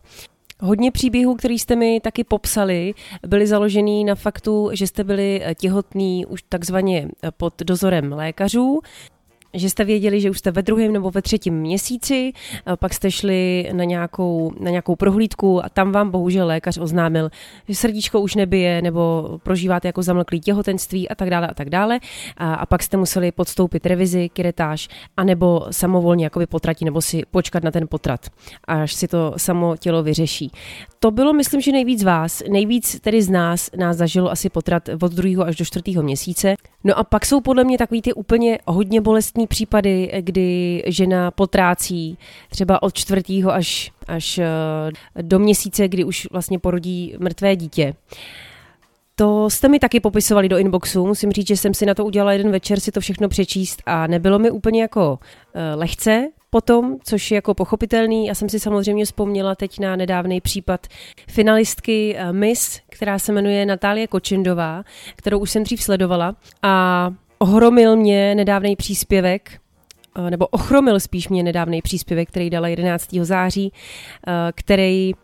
Hodně 0.60 0.92
příběhů, 0.92 1.34
který 1.34 1.58
jste 1.58 1.76
mi 1.76 2.00
taky 2.00 2.24
popsali, 2.24 2.94
byly 3.26 3.46
založený 3.46 4.04
na 4.04 4.14
faktu, 4.14 4.70
že 4.72 4.86
jste 4.86 5.04
byli 5.04 5.42
těhotní 5.60 6.26
už 6.26 6.42
takzvaně 6.48 7.08
pod 7.36 7.54
dozorem 7.62 8.12
lékařů. 8.12 8.80
Že 9.54 9.70
jste 9.70 9.84
věděli, 9.84 10.20
že 10.20 10.30
už 10.30 10.38
jste 10.38 10.50
ve 10.50 10.62
druhém 10.62 10.92
nebo 10.92 11.10
ve 11.10 11.22
třetím 11.22 11.54
měsíci, 11.54 12.32
pak 12.78 12.94
jste 12.94 13.10
šli 13.10 13.70
na 13.72 13.84
nějakou, 13.84 14.52
na 14.60 14.70
nějakou 14.70 14.96
prohlídku 14.96 15.64
a 15.64 15.68
tam 15.68 15.92
vám 15.92 16.10
bohužel 16.10 16.46
lékař 16.46 16.78
oznámil, 16.78 17.30
že 17.68 17.74
srdíčko 17.74 18.20
už 18.20 18.34
nebije 18.34 18.82
nebo 18.82 19.30
prožíváte 19.42 19.88
jako 19.88 20.02
zamlklý 20.02 20.40
těhotenství 20.40 21.08
a 21.08 21.14
tak 21.14 21.30
dále 21.30 21.48
a 21.48 21.54
tak 21.54 21.70
dále. 21.70 22.00
A, 22.36 22.54
a 22.54 22.66
pak 22.66 22.82
jste 22.82 22.96
museli 22.96 23.32
podstoupit 23.32 23.86
revizi, 23.86 24.28
kiretáž, 24.28 24.88
anebo 25.16 25.66
samovolně 25.70 26.24
jakoby 26.26 26.46
potratí 26.46 26.84
nebo 26.84 27.00
si 27.02 27.22
počkat 27.30 27.64
na 27.64 27.70
ten 27.70 27.88
potrat, 27.88 28.20
až 28.64 28.94
si 28.94 29.08
to 29.08 29.34
samo 29.36 29.76
tělo 29.76 30.02
vyřeší. 30.02 30.50
To 30.98 31.10
bylo, 31.10 31.32
myslím, 31.32 31.60
že 31.60 31.72
nejvíc 31.72 32.04
vás, 32.04 32.42
nejvíc 32.50 33.00
tedy 33.00 33.22
z 33.22 33.30
nás, 33.30 33.70
nás 33.76 33.96
zažilo 33.96 34.30
asi 34.30 34.50
potrat 34.50 34.88
od 35.02 35.12
druhého 35.12 35.44
až 35.44 35.56
do 35.56 35.64
čtvrtého 35.64 36.02
měsíce. 36.02 36.54
No 36.84 36.98
a 36.98 37.04
pak 37.04 37.26
jsou 37.26 37.40
podle 37.40 37.64
mě 37.64 37.78
takový 37.78 38.02
ty 38.02 38.12
úplně 38.12 38.58
hodně 38.66 39.00
bolestní 39.00 39.46
případy, 39.46 40.10
kdy 40.20 40.82
žena 40.86 41.30
potrácí 41.30 42.18
třeba 42.50 42.82
od 42.82 42.94
čtvrtého 42.94 43.52
až, 43.52 43.92
až 44.08 44.38
eh, 44.38 44.46
do 45.22 45.38
měsíce, 45.38 45.88
kdy 45.88 46.04
už 46.04 46.28
vlastně 46.32 46.58
porodí 46.58 47.14
mrtvé 47.18 47.56
dítě. 47.56 47.94
To 49.16 49.50
jste 49.50 49.68
mi 49.68 49.78
taky 49.78 50.00
popisovali 50.00 50.48
do 50.48 50.58
inboxu. 50.58 51.06
Musím 51.06 51.32
říct, 51.32 51.46
že 51.46 51.56
jsem 51.56 51.74
si 51.74 51.86
na 51.86 51.94
to 51.94 52.04
udělala 52.04 52.32
jeden 52.32 52.52
večer 52.52 52.80
si 52.80 52.92
to 52.92 53.00
všechno 53.00 53.28
přečíst 53.28 53.82
a 53.86 54.06
nebylo 54.06 54.38
mi 54.38 54.50
úplně 54.50 54.82
jako 54.82 55.12
uh, 55.12 55.80
lehce 55.80 56.28
potom, 56.54 56.96
což 57.04 57.30
je 57.30 57.34
jako 57.34 57.54
pochopitelný. 57.54 58.26
Já 58.26 58.34
jsem 58.34 58.48
si 58.48 58.60
samozřejmě 58.60 59.04
vzpomněla 59.04 59.54
teď 59.54 59.78
na 59.78 59.96
nedávný 59.96 60.40
případ 60.40 60.86
finalistky 61.28 62.16
uh, 62.16 62.32
Miss, 62.32 62.80
která 62.90 63.18
se 63.18 63.32
jmenuje 63.32 63.66
Natálie 63.66 64.06
Kočindová, 64.06 64.84
kterou 65.16 65.38
už 65.38 65.50
jsem 65.50 65.62
dřív 65.62 65.82
sledovala 65.82 66.36
a 66.62 67.10
ohromil 67.38 67.96
mě 67.96 68.34
nedávný 68.34 68.76
příspěvek 68.76 69.50
Eh, 70.18 70.30
nebo 70.30 70.46
ochromil 70.46 71.00
spíš 71.00 71.28
mě 71.28 71.42
nedávný 71.42 71.82
příspěvek, 71.82 72.28
který 72.28 72.50
dala 72.50 72.68
11. 72.68 73.24
září, 73.24 73.72
eh, 74.26 74.32
který 74.54 75.12
eh, 75.12 75.16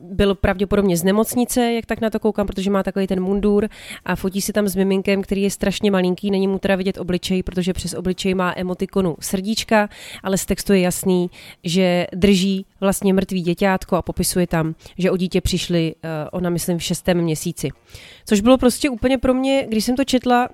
byl 0.00 0.34
pravděpodobně 0.34 0.96
z 0.96 1.04
nemocnice, 1.04 1.72
jak 1.72 1.86
tak 1.86 2.00
na 2.00 2.10
to 2.10 2.20
koukám, 2.20 2.46
protože 2.46 2.70
má 2.70 2.82
takový 2.82 3.06
ten 3.06 3.20
mundur 3.20 3.68
a 4.04 4.16
fotí 4.16 4.40
si 4.40 4.52
tam 4.52 4.68
s 4.68 4.76
miminkem, 4.76 5.22
který 5.22 5.42
je 5.42 5.50
strašně 5.50 5.90
malinký, 5.90 6.30
není 6.30 6.48
mu 6.48 6.58
teda 6.58 6.76
vidět 6.76 6.98
obličej, 6.98 7.42
protože 7.42 7.72
přes 7.72 7.94
obličej 7.94 8.34
má 8.34 8.52
emotikonu 8.56 9.16
srdíčka, 9.20 9.88
ale 10.22 10.38
z 10.38 10.46
textu 10.46 10.72
je 10.72 10.80
jasný, 10.80 11.30
že 11.64 12.06
drží 12.14 12.66
vlastně 12.80 13.14
mrtvý 13.14 13.42
děťátko 13.42 13.96
a 13.96 14.02
popisuje 14.02 14.46
tam, 14.46 14.74
že 14.98 15.10
o 15.10 15.16
dítě 15.16 15.40
přišli, 15.40 15.94
ona 16.32 16.50
myslím 16.50 16.78
v 16.78 16.82
šestém 16.82 17.22
měsíci. 17.22 17.68
Což 18.26 18.40
bylo 18.40 18.58
prostě 18.58 18.90
úplně 18.90 19.18
pro 19.18 19.34
mě, 19.34 19.66
když 19.68 19.84
jsem 19.84 19.96
to 19.96 20.04
četla, 20.04 20.48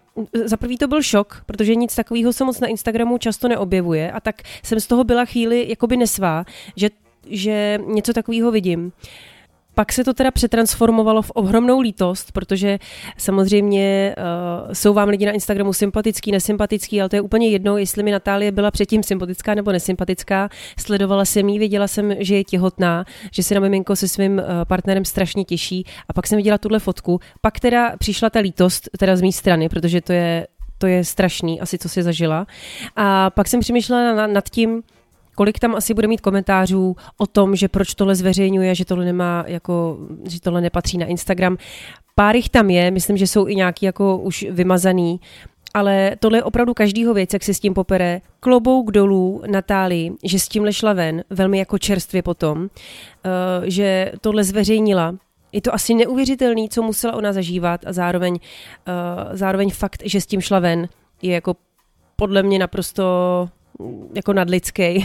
za 0.45 0.57
prvý 0.57 0.79
to 0.79 0.89
byl 0.89 1.03
šok, 1.03 1.43
protože 1.47 1.75
nic 1.75 1.95
takového 1.95 2.33
se 2.33 2.45
moc 2.45 2.61
na 2.61 2.69
Instagramu 2.69 3.19
často 3.19 3.49
neobjevuje 3.49 4.13
a 4.13 4.21
tak 4.21 4.43
jsem 4.63 4.81
z 4.81 4.87
toho 4.87 5.05
byla 5.05 5.25
chvíli 5.25 5.67
jakoby 5.69 5.97
nesvá, 5.97 6.45
že, 6.77 6.91
že 7.27 7.79
něco 7.87 8.13
takového 8.13 8.51
vidím. 8.51 8.93
Pak 9.75 9.93
se 9.93 10.05
to 10.05 10.15
teda 10.15 10.31
přetransformovalo 10.31 11.23
v 11.23 11.31
ohromnou 11.35 11.81
lítost, 11.81 12.33
protože 12.33 12.79
samozřejmě 13.19 14.15
uh, 14.19 14.73
jsou 14.73 14.95
vám 14.95 15.09
lidi 15.09 15.27
na 15.27 15.33
Instagramu 15.33 15.73
sympatický, 15.73 16.33
nesympatický, 16.33 17.01
ale 17.01 17.09
to 17.09 17.17
je 17.17 17.23
úplně 17.23 17.49
jedno, 17.49 17.79
jestli 17.79 18.03
mi 18.03 18.11
Natálie 18.11 18.53
byla 18.53 18.71
předtím 18.71 19.03
sympatická 19.03 19.55
nebo 19.55 19.73
nesympatická. 19.73 20.49
Sledovala 20.79 21.25
jsem 21.25 21.49
jí, 21.49 21.59
věděla 21.59 21.89
jsem, 21.89 22.15
že 22.19 22.37
je 22.37 22.45
těhotná, 22.45 23.05
že 23.31 23.43
se 23.43 23.55
na 23.55 23.61
miminko 23.61 23.97
se 23.97 24.09
svým 24.09 24.39
uh, 24.39 24.45
partnerem 24.69 25.05
strašně 25.05 25.45
těší 25.45 25.85
a 26.09 26.13
pak 26.13 26.27
jsem 26.27 26.37
viděla 26.37 26.59
tuhle 26.59 26.79
fotku. 26.79 27.21
Pak 27.41 27.61
teda 27.61 27.97
přišla 27.97 28.31
ta 28.31 28.39
lítost, 28.39 28.89
teda 28.99 29.17
z 29.17 29.23
mé 29.23 29.33
strany, 29.33 29.69
protože 29.69 30.01
to 30.01 30.13
je 30.13 30.47
to 30.79 30.87
je 30.87 31.05
strašný, 31.05 31.61
asi 31.61 31.79
co 31.79 31.89
si 31.89 32.03
zažila. 32.03 32.47
A 32.97 33.31
pak 33.31 33.49
jsem 33.49 33.61
přemýšlela 33.61 34.27
nad 34.27 34.49
tím, 34.49 34.83
kolik 35.35 35.59
tam 35.59 35.75
asi 35.75 35.95
bude 35.95 36.09
mít 36.09 36.21
komentářů 36.21 36.97
o 37.19 37.27
tom, 37.27 37.57
že 37.57 37.69
proč 37.69 37.95
tohle 37.95 38.15
zveřejňuje, 38.15 38.75
že 38.75 38.85
tohle 38.85 39.05
nemá 39.05 39.45
jako, 39.47 39.99
že 40.29 40.41
tohle 40.41 40.61
nepatří 40.61 40.99
na 40.99 41.07
Instagram. 41.07 41.57
Pár 42.15 42.37
jich 42.37 42.49
tam 42.49 42.71
je, 42.71 42.91
myslím, 42.91 43.17
že 43.17 43.27
jsou 43.27 43.49
i 43.49 43.55
nějaký 43.55 43.87
jako 43.87 44.19
už 44.19 44.47
vymazaný, 44.51 45.21
ale 45.75 46.17
tohle 46.19 46.39
je 46.39 46.43
opravdu 46.43 46.75
každýho 46.75 47.15
věc, 47.15 47.33
jak 47.33 47.43
se 47.43 47.55
s 47.55 47.61
tím 47.61 47.75
popere. 47.75 48.21
Klobouk 48.41 48.91
dolů 48.91 49.43
Natálii, 49.47 50.13
že 50.25 50.39
s 50.39 50.49
tímhle 50.49 50.73
šla 50.73 50.93
ven, 50.93 51.25
velmi 51.31 51.59
jako 51.59 51.79
čerstvě 51.79 52.23
potom, 52.23 52.69
eh, 52.69 53.31
že 53.71 54.13
tohle 54.21 54.45
zveřejnila. 54.45 55.15
Je 55.53 55.61
to 55.61 55.75
asi 55.75 55.95
neuvěřitelný, 55.95 56.69
co 56.69 56.83
musela 56.83 57.15
ona 57.15 57.33
zažívat 57.33 57.87
a 57.87 57.93
zároveň, 57.93 58.39
eh, 58.87 59.37
zároveň 59.37 59.71
fakt, 59.71 60.03
že 60.05 60.21
s 60.21 60.27
tím 60.27 60.41
šla 60.41 60.59
ven, 60.59 60.89
je 61.23 61.35
jako 61.35 61.57
podle 62.17 62.43
mě 62.43 62.59
naprosto 62.59 63.05
jako 64.15 64.33
nadlidský. 64.33 64.99
Uh, 64.99 65.05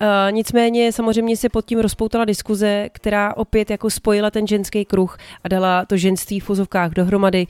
nicméně 0.30 0.92
samozřejmě 0.92 1.36
se 1.36 1.48
pod 1.48 1.64
tím 1.64 1.78
rozpoutala 1.78 2.24
diskuze, 2.24 2.88
která 2.92 3.36
opět 3.36 3.70
jako 3.70 3.90
spojila 3.90 4.30
ten 4.30 4.46
ženský 4.46 4.84
kruh 4.84 5.18
a 5.44 5.48
dala 5.48 5.84
to 5.84 5.96
ženství 5.96 6.40
v 6.40 6.44
fuzovkách 6.44 6.90
dohromady, 6.90 7.46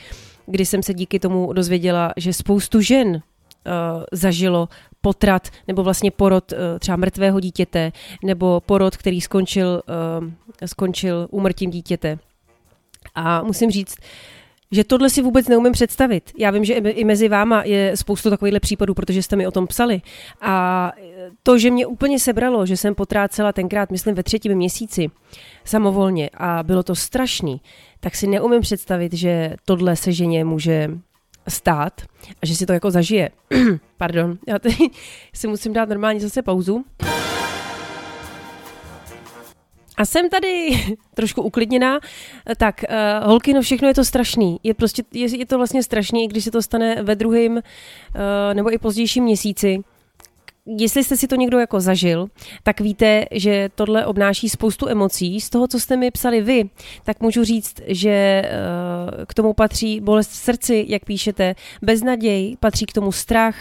kdy 0.47 0.66
jsem 0.66 0.82
se 0.82 0.94
díky 0.94 1.18
tomu 1.18 1.52
dozvěděla, 1.52 2.12
že 2.16 2.32
spoustu 2.32 2.80
žen 2.80 3.09
uh, 3.09 3.23
zažilo 4.12 4.68
potrat 5.00 5.49
nebo 5.68 5.82
vlastně 5.82 6.11
porod 6.11 6.52
uh, 6.52 6.59
třeba 6.78 6.97
mrtvého 6.97 7.40
dítěte 7.40 7.92
nebo 8.25 8.61
porod, 8.66 8.97
který 8.97 9.20
skončil, 9.20 9.82
skončil 10.66 11.28
úmrtím 11.30 11.70
dítěte. 11.70 12.18
A 13.14 13.42
musím 13.42 13.70
říct, 13.70 13.97
uh, 13.99 14.39
že 14.71 14.85
tohle 14.85 15.11
si 15.11 15.23
vůbec 15.23 15.49
neumím 15.49 15.73
představit. 15.73 16.33
Já 16.39 16.50
vím, 16.50 16.65
že 16.65 16.75
i 16.75 17.05
mezi 17.05 17.29
váma 17.29 17.62
je 17.62 17.97
spoustu 17.97 18.31
takovýchhle 18.31 18.61
případů, 18.61 18.95
protože 18.95 19.23
jste 19.23 19.37
mi 19.37 19.47
o 19.47 19.50
tom 19.50 19.67
psali. 19.67 20.03
A 20.41 20.93
to, 21.43 21.59
že 21.59 21.71
mě 21.71 21.87
úplně 21.87 22.19
sebralo, 22.19 22.67
že 22.67 22.77
jsem 22.77 22.95
potrácela 22.95 23.53
tenkrát, 23.53 23.91
myslím, 23.91 24.15
ve 24.15 24.23
třetím 24.23 24.55
měsíci 24.55 25.11
samovolně 25.65 26.31
a 26.35 26.62
bylo 26.62 26.83
to 26.83 26.95
strašný, 26.95 27.61
tak 28.00 28.17
si 28.17 28.27
neumím 28.27 28.61
představit, 28.61 29.12
že 29.12 29.55
tohle 29.65 29.97
se 29.97 30.12
ženě 30.12 30.45
může 30.45 30.91
stát 31.49 32.03
a 32.43 32.47
že 32.47 32.57
si 32.57 32.67
to 32.67 32.73
jako 32.73 32.91
zažije. 32.91 33.31
Pardon, 33.97 34.39
já 34.49 34.59
teď 34.59 34.77
si 35.35 35.49
musím 35.49 35.73
dát 35.73 35.89
normálně 35.89 36.21
zase 36.21 36.43
pauzu. 36.43 36.85
A 39.97 40.04
jsem 40.04 40.28
tady 40.28 40.70
trošku 41.14 41.42
uklidněná. 41.42 42.00
Tak, 42.56 42.85
uh, 42.88 43.28
holky, 43.28 43.54
no 43.54 43.62
všechno 43.62 43.88
je 43.88 43.94
to 43.94 44.04
strašný. 44.04 44.61
Je, 44.62 44.75
prostě, 44.75 45.02
je, 45.12 45.38
je 45.38 45.47
to 45.47 45.56
vlastně 45.56 45.82
strašný, 45.82 46.28
když 46.28 46.44
se 46.44 46.50
to 46.50 46.62
stane 46.62 47.02
ve 47.02 47.14
druhém 47.14 47.52
uh, 47.52 47.61
nebo 48.52 48.73
i 48.73 48.78
pozdějším 48.78 49.25
měsíci. 49.25 49.80
Jestli 50.66 51.04
jste 51.04 51.16
si 51.16 51.28
to 51.28 51.37
někdo 51.37 51.59
jako 51.59 51.80
zažil, 51.80 52.26
tak 52.62 52.80
víte, 52.80 53.25
že 53.30 53.68
tohle 53.75 54.06
obnáší 54.06 54.49
spoustu 54.49 54.88
emocí. 54.88 55.40
Z 55.40 55.50
toho, 55.50 55.68
co 55.68 55.80
jste 55.80 55.97
mi 55.97 56.11
psali 56.11 56.40
vy, 56.40 56.70
tak 57.04 57.20
můžu 57.20 57.44
říct, 57.44 57.80
že 57.87 58.42
uh, 58.44 59.25
k 59.25 59.35
tomu 59.35 59.52
patří 59.52 60.00
bolest 60.00 60.30
v 60.30 60.37
srdci, 60.37 60.85
jak 60.88 61.04
píšete, 61.04 61.54
beznaděj, 61.82 62.56
patří 62.61 62.87
k 62.87 62.92
tomu 62.92 63.12
strach, 63.12 63.56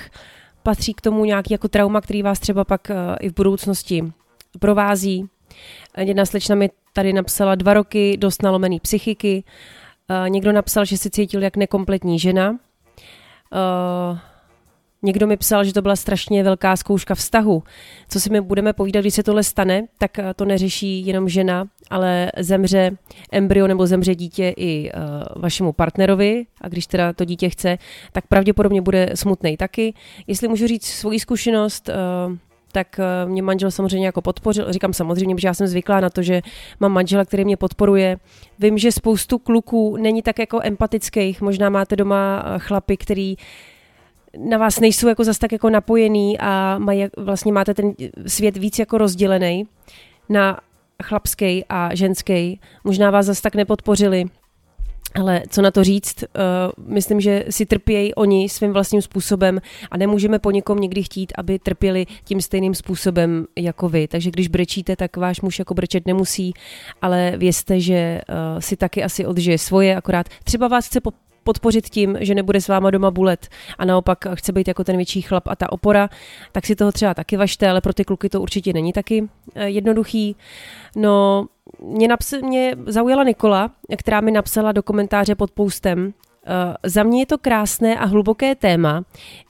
patří 0.64 0.94
k 0.94 1.02
tomu 1.02 1.26
nějaký 1.26 1.54
jako 1.54 1.68
trauma, 1.68 2.02
který 2.02 2.24
vás 2.24 2.40
třeba 2.40 2.64
pak 2.64 2.92
i 3.20 3.30
v 3.30 3.34
budoucnosti 3.34 4.04
provází, 4.60 5.30
Jedna 5.98 6.26
slečna 6.26 6.56
mi 6.56 6.70
tady 6.94 7.14
napsala 7.14 7.56
dva 7.56 7.74
roky 7.74 8.18
dost 8.18 8.44
nalomený 8.44 8.80
psychiky. 8.80 9.44
Někdo 10.28 10.52
napsal, 10.52 10.86
že 10.86 10.98
se 10.98 11.10
cítil 11.10 11.44
jak 11.44 11.58
nekompletní 11.58 12.20
žena. 12.20 12.60
Někdo 15.02 15.28
mi 15.28 15.38
psal, 15.38 15.64
že 15.64 15.74
to 15.74 15.82
byla 15.82 15.96
strašně 15.96 16.44
velká 16.44 16.76
zkouška 16.76 17.16
vztahu. 17.16 17.64
Co 18.10 18.20
si 18.20 18.30
my 18.30 18.42
budeme 18.42 18.74
povídat, 18.74 19.04
když 19.04 19.14
se 19.14 19.24
tohle 19.24 19.44
stane, 19.44 19.88
tak 19.98 20.12
to 20.36 20.46
neřeší 20.46 21.06
jenom 21.06 21.30
žena, 21.30 21.68
ale 21.90 22.32
zemře 22.38 22.92
embryo 23.32 23.68
nebo 23.68 23.88
zemře 23.88 24.16
dítě 24.16 24.54
i 24.58 24.92
vašemu 25.36 25.74
partnerovi 25.74 26.46
a 26.62 26.68
když 26.68 26.88
teda 26.88 27.14
to 27.14 27.26
dítě 27.26 27.50
chce, 27.50 27.78
tak 28.12 28.28
pravděpodobně 28.28 28.82
bude 28.82 29.10
smutný 29.16 29.58
taky. 29.58 29.94
Jestli 30.28 30.48
můžu 30.48 30.68
říct 30.68 30.86
svoji 30.86 31.20
zkušenost, 31.20 31.90
tak 32.72 33.00
eh, 33.00 33.26
mě 33.26 33.42
manžel 33.42 33.72
samozřejmě 33.72 34.06
jako 34.06 34.22
podpořil. 34.22 34.74
Říkám 34.74 34.94
samozřejmě, 34.94 35.36
že 35.38 35.48
já 35.48 35.54
jsem 35.54 35.68
zvyklá 35.68 36.00
na 36.00 36.10
to, 36.10 36.22
že 36.22 36.42
mám 36.80 36.92
manžela, 36.92 37.26
který 37.26 37.46
mě 37.46 37.58
podporuje. 37.58 38.18
Vím, 38.60 38.78
že 38.78 38.92
spoustu 38.92 39.38
kluků 39.38 39.98
není 39.98 40.22
tak 40.22 40.40
jako 40.40 40.60
empatických. 40.64 41.42
Možná 41.42 41.70
máte 41.70 41.96
doma 41.96 42.44
eh, 42.46 42.60
chlapy, 42.60 42.98
který 42.98 43.36
na 44.38 44.58
vás 44.58 44.80
nejsou 44.80 45.08
jako 45.08 45.24
zas 45.24 45.38
tak 45.38 45.52
jako 45.52 45.70
napojený 45.70 46.40
a 46.40 46.78
mají, 46.78 47.08
vlastně 47.18 47.54
máte 47.54 47.74
ten 47.74 47.94
svět 48.28 48.58
víc 48.58 48.80
jako 48.80 48.98
rozdělený 48.98 49.68
na 50.30 50.60
chlapský 51.04 51.66
a 51.70 51.96
ženský. 51.96 52.60
Možná 52.84 53.12
vás 53.12 53.26
zas 53.26 53.42
tak 53.42 53.56
nepodpořili. 53.56 54.26
Ale 55.16 55.44
co 55.50 55.62
na 55.62 55.72
to 55.72 55.84
říct, 55.84 56.24
uh, 56.24 56.94
myslím, 56.94 57.22
že 57.22 57.46
si 57.50 57.66
trpějí 57.66 58.16
oni 58.16 58.50
svým 58.50 58.74
vlastním 58.74 59.02
způsobem 59.02 59.60
a 59.92 59.98
nemůžeme 59.98 60.40
po 60.40 60.52
někom 60.52 60.80
někdy 60.80 61.04
chtít, 61.04 61.34
aby 61.38 61.60
trpěli 61.60 62.06
tím 62.24 62.42
stejným 62.42 62.76
způsobem 62.76 63.46
jako 63.58 63.90
vy. 63.90 64.08
Takže 64.08 64.32
když 64.32 64.48
brečíte, 64.48 64.96
tak 64.96 65.18
váš 65.18 65.42
muž 65.42 65.60
jako 65.60 65.74
brečet 65.74 66.08
nemusí, 66.08 66.54
ale 67.02 67.34
vězte, 67.38 67.80
že 67.80 68.22
uh, 68.30 68.60
si 68.60 68.76
taky 68.76 69.04
asi 69.04 69.26
odžije 69.26 69.58
svoje, 69.58 69.96
akorát 69.96 70.30
třeba 70.44 70.68
vás 70.68 70.86
chce 70.86 71.02
podpořit 71.50 71.90
tím, 71.90 72.18
že 72.20 72.36
nebude 72.36 72.62
s 72.62 72.68
váma 72.68 72.92
doma 72.92 73.12
bulet 73.12 73.48
a 73.78 73.86
naopak 73.86 74.18
chce 74.34 74.52
být 74.52 74.68
jako 74.68 74.84
ten 74.84 74.96
větší 74.98 75.22
chlap 75.22 75.48
a 75.48 75.56
ta 75.56 75.72
opora, 75.72 76.10
tak 76.52 76.66
si 76.66 76.76
toho 76.76 76.92
třeba 76.92 77.14
taky 77.14 77.38
vašte, 77.38 77.70
ale 77.70 77.82
pro 77.82 77.94
ty 77.94 78.06
kluky 78.06 78.30
to 78.30 78.42
určitě 78.42 78.74
není 78.74 78.94
taky 78.94 79.30
eh, 79.56 79.70
jednoduchý. 79.70 80.36
No, 80.96 81.46
mě, 81.82 82.08
naps- 82.08 82.46
mě 82.46 82.76
zaujala 82.86 83.24
Nikola, 83.24 83.72
která 83.98 84.22
mi 84.22 84.32
napsala 84.32 84.72
do 84.72 84.84
komentáře 84.84 85.36
pod 85.36 85.52
postem, 85.52 86.06
uh, 86.06 86.12
za 86.84 87.04
mě 87.04 87.22
je 87.22 87.26
to 87.26 87.38
krásné 87.38 87.98
a 87.98 88.06
hluboké 88.06 88.56
téma. 88.56 89.04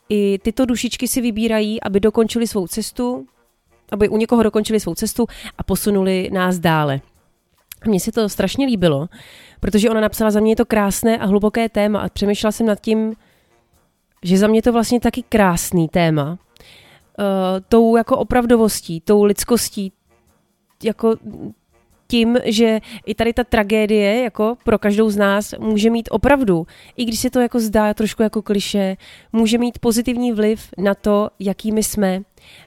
I 0.10 0.40
tyto 0.40 0.66
dušičky 0.66 1.08
si 1.08 1.22
vybírají, 1.22 1.84
aby 1.84 2.00
dokončili 2.00 2.48
svou 2.48 2.68
cestu, 2.68 3.26
aby 3.92 4.10
u 4.10 4.18
někoho 4.18 4.44
dokončili 4.44 4.80
svou 4.80 4.96
cestu 4.96 5.28
a 5.58 5.64
posunuli 5.64 6.30
nás 6.34 6.60
dále. 6.60 7.02
Mně 7.86 8.00
se 8.00 8.12
to 8.12 8.30
strašně 8.30 8.66
líbilo, 8.66 9.08
protože 9.60 9.90
ona 9.90 10.02
napsala, 10.02 10.32
za 10.32 10.40
mě 10.40 10.52
je 10.52 10.56
to 10.56 10.66
krásné 10.66 11.18
a 11.18 11.26
hluboké 11.26 11.70
téma 11.70 12.00
a 12.00 12.10
přemýšlela 12.10 12.52
jsem 12.52 12.66
nad 12.66 12.80
tím, 12.82 13.16
že 14.24 14.38
za 14.38 14.48
mě 14.48 14.62
to 14.62 14.74
vlastně 14.74 15.00
taky 15.00 15.24
krásný 15.30 15.88
téma. 15.88 16.30
Uh, 16.32 17.26
tou 17.70 17.96
jako 17.96 18.18
opravdovostí, 18.18 19.02
tou 19.02 19.24
lidskostí, 19.24 19.92
jako 20.84 21.16
tím, 22.08 22.38
že 22.46 22.80
i 23.06 23.16
tady 23.16 23.34
ta 23.34 23.44
tragédie 23.44 24.24
jako 24.24 24.58
pro 24.64 24.80
každou 24.80 25.10
z 25.10 25.18
nás 25.18 25.54
může 25.60 25.90
mít 25.90 26.10
opravdu, 26.12 26.68
i 26.98 27.06
když 27.06 27.20
se 27.20 27.30
to 27.30 27.40
jako 27.40 27.60
zdá 27.60 27.94
trošku 27.94 28.24
jako 28.24 28.42
kliše, 28.42 28.98
může 29.34 29.58
mít 29.58 29.80
pozitivní 29.80 30.32
vliv 30.32 30.70
na 30.78 30.96
to, 30.96 31.30
jakými 31.40 31.84
jsme 31.84 32.22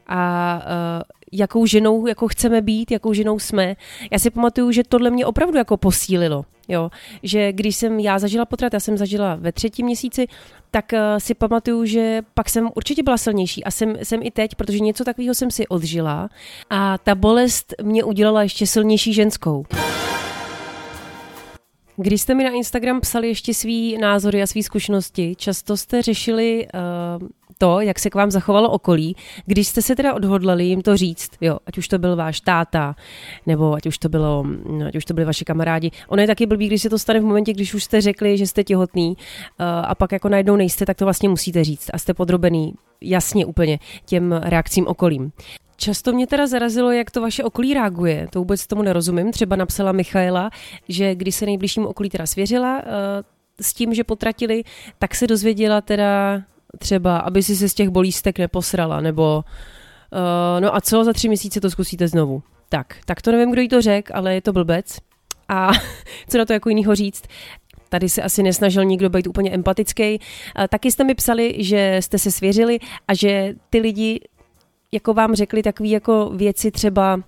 a 0.06 0.54
uh, 0.56 1.02
jakou 1.32 1.66
ženou 1.66 2.06
jako 2.06 2.28
chceme 2.28 2.60
být, 2.60 2.90
jakou 2.90 3.12
ženou 3.12 3.38
jsme. 3.38 3.76
Já 4.10 4.18
si 4.18 4.30
pamatuju, 4.30 4.72
že 4.72 4.82
tohle 4.84 5.10
mě 5.10 5.26
opravdu 5.26 5.58
jako 5.58 5.76
posílilo. 5.76 6.44
Jo, 6.68 6.90
že 7.22 7.52
když 7.52 7.76
jsem 7.76 8.00
já 8.00 8.18
zažila 8.18 8.44
potrat, 8.44 8.72
já 8.72 8.80
jsem 8.80 8.98
zažila 8.98 9.34
ve 9.34 9.52
třetím 9.52 9.86
měsíci, 9.86 10.26
tak 10.70 10.92
uh, 10.92 10.98
si 11.18 11.34
pamatuju, 11.34 11.84
že 11.84 12.22
pak 12.34 12.48
jsem 12.48 12.70
určitě 12.74 13.02
byla 13.02 13.18
silnější 13.18 13.64
a 13.64 13.70
jsem, 13.70 13.96
jsem 14.02 14.20
i 14.22 14.30
teď, 14.30 14.54
protože 14.54 14.78
něco 14.78 15.04
takového 15.04 15.34
jsem 15.34 15.50
si 15.50 15.68
odžila 15.68 16.28
a 16.70 16.98
ta 16.98 17.14
bolest 17.14 17.74
mě 17.82 18.04
udělala 18.04 18.42
ještě 18.42 18.66
silnější 18.66 19.12
ženskou. 19.12 19.64
Když 22.02 22.20
jste 22.20 22.34
mi 22.34 22.44
na 22.44 22.50
Instagram 22.50 23.00
psali 23.00 23.28
ještě 23.28 23.54
svý 23.54 23.98
názory 23.98 24.42
a 24.42 24.46
svý 24.46 24.62
zkušenosti, 24.62 25.34
často 25.38 25.76
jste 25.76 26.02
řešili 26.02 26.66
uh, 27.20 27.28
to, 27.58 27.80
jak 27.80 27.98
se 27.98 28.10
k 28.10 28.14
vám 28.14 28.30
zachovalo 28.30 28.70
okolí, 28.70 29.16
když 29.46 29.68
jste 29.68 29.82
se 29.82 29.96
teda 29.96 30.14
odhodlali 30.14 30.64
jim 30.64 30.82
to 30.82 30.96
říct, 30.96 31.30
jo, 31.40 31.58
ať 31.66 31.78
už 31.78 31.88
to 31.88 31.98
byl 31.98 32.16
váš 32.16 32.40
táta, 32.40 32.96
nebo 33.46 33.74
ať 33.74 33.86
už 33.86 33.98
to 33.98 34.08
bylo, 34.08 34.44
no, 34.68 34.86
ať 34.86 34.96
už 34.96 35.04
to 35.04 35.14
byli 35.14 35.24
vaši 35.24 35.44
kamarádi. 35.44 35.90
Ono 36.08 36.22
je 36.22 36.26
taky 36.26 36.46
blbý, 36.46 36.66
když 36.66 36.82
se 36.82 36.90
to 36.90 36.98
stane 36.98 37.20
v 37.20 37.24
momentě, 37.24 37.52
když 37.52 37.74
už 37.74 37.84
jste 37.84 38.00
řekli, 38.00 38.38
že 38.38 38.46
jste 38.46 38.64
těhotný 38.64 39.08
uh, 39.08 39.16
a 39.84 39.94
pak 39.94 40.12
jako 40.12 40.28
najednou 40.28 40.56
nejste, 40.56 40.86
tak 40.86 40.96
to 40.96 41.04
vlastně 41.04 41.28
musíte 41.28 41.64
říct 41.64 41.90
a 41.92 41.98
jste 41.98 42.14
podrobený 42.14 42.74
jasně 43.00 43.46
úplně 43.46 43.78
těm 44.04 44.32
reakcím 44.32 44.86
okolím. 44.86 45.32
Často 45.82 46.12
mě 46.12 46.26
teda 46.26 46.46
zarazilo, 46.46 46.92
jak 46.92 47.10
to 47.10 47.20
vaše 47.20 47.44
okolí 47.44 47.74
reaguje. 47.74 48.28
To 48.30 48.38
vůbec 48.38 48.66
tomu 48.66 48.82
nerozumím. 48.82 49.32
Třeba 49.32 49.56
napsala 49.56 49.92
Michaela, 49.92 50.50
že 50.88 51.14
když 51.14 51.34
se 51.34 51.46
nejbližšímu 51.46 51.86
okolí 51.88 52.08
teda 52.08 52.26
svěřila 52.26 52.76
uh, 52.76 52.82
s 53.60 53.74
tím, 53.74 53.94
že 53.94 54.04
potratili, 54.04 54.62
tak 54.98 55.14
se 55.14 55.26
dozvěděla 55.26 55.80
teda 55.80 56.42
třeba, 56.78 57.18
aby 57.18 57.42
si 57.42 57.56
se 57.56 57.68
z 57.68 57.74
těch 57.74 57.88
bolístek 57.88 58.38
neposrala, 58.38 59.00
nebo 59.00 59.44
uh, 60.12 60.60
no 60.60 60.76
a 60.76 60.80
co, 60.80 61.04
za 61.04 61.12
tři 61.12 61.28
měsíce 61.28 61.60
to 61.60 61.70
zkusíte 61.70 62.08
znovu. 62.08 62.42
Tak, 62.68 62.96
tak 63.04 63.22
to 63.22 63.32
nevím, 63.32 63.50
kdo 63.50 63.60
jí 63.60 63.68
to 63.68 63.82
řekl, 63.82 64.12
ale 64.14 64.34
je 64.34 64.42
to 64.42 64.52
blbec. 64.52 64.98
A 65.48 65.70
co 66.28 66.38
na 66.38 66.44
to 66.44 66.52
jako 66.52 66.68
jinýho 66.68 66.94
říct? 66.94 67.22
Tady 67.88 68.08
se 68.08 68.22
asi 68.22 68.42
nesnažil 68.42 68.84
nikdo 68.84 69.10
být 69.10 69.26
úplně 69.26 69.50
empatický. 69.50 70.18
Taky 70.68 70.92
jste 70.92 71.04
mi 71.04 71.14
psali, 71.14 71.54
že 71.58 71.96
jste 72.00 72.18
se 72.18 72.30
svěřili 72.30 72.78
a 73.08 73.14
že 73.14 73.54
ty 73.70 73.78
lidi 73.78 74.20
jako 74.94 75.14
vám 75.14 75.34
řekli 75.34 75.62
takové 75.62 75.88
jako 75.88 76.30
věci 76.34 76.70
třeba 76.70 77.14
uh, 77.14 77.20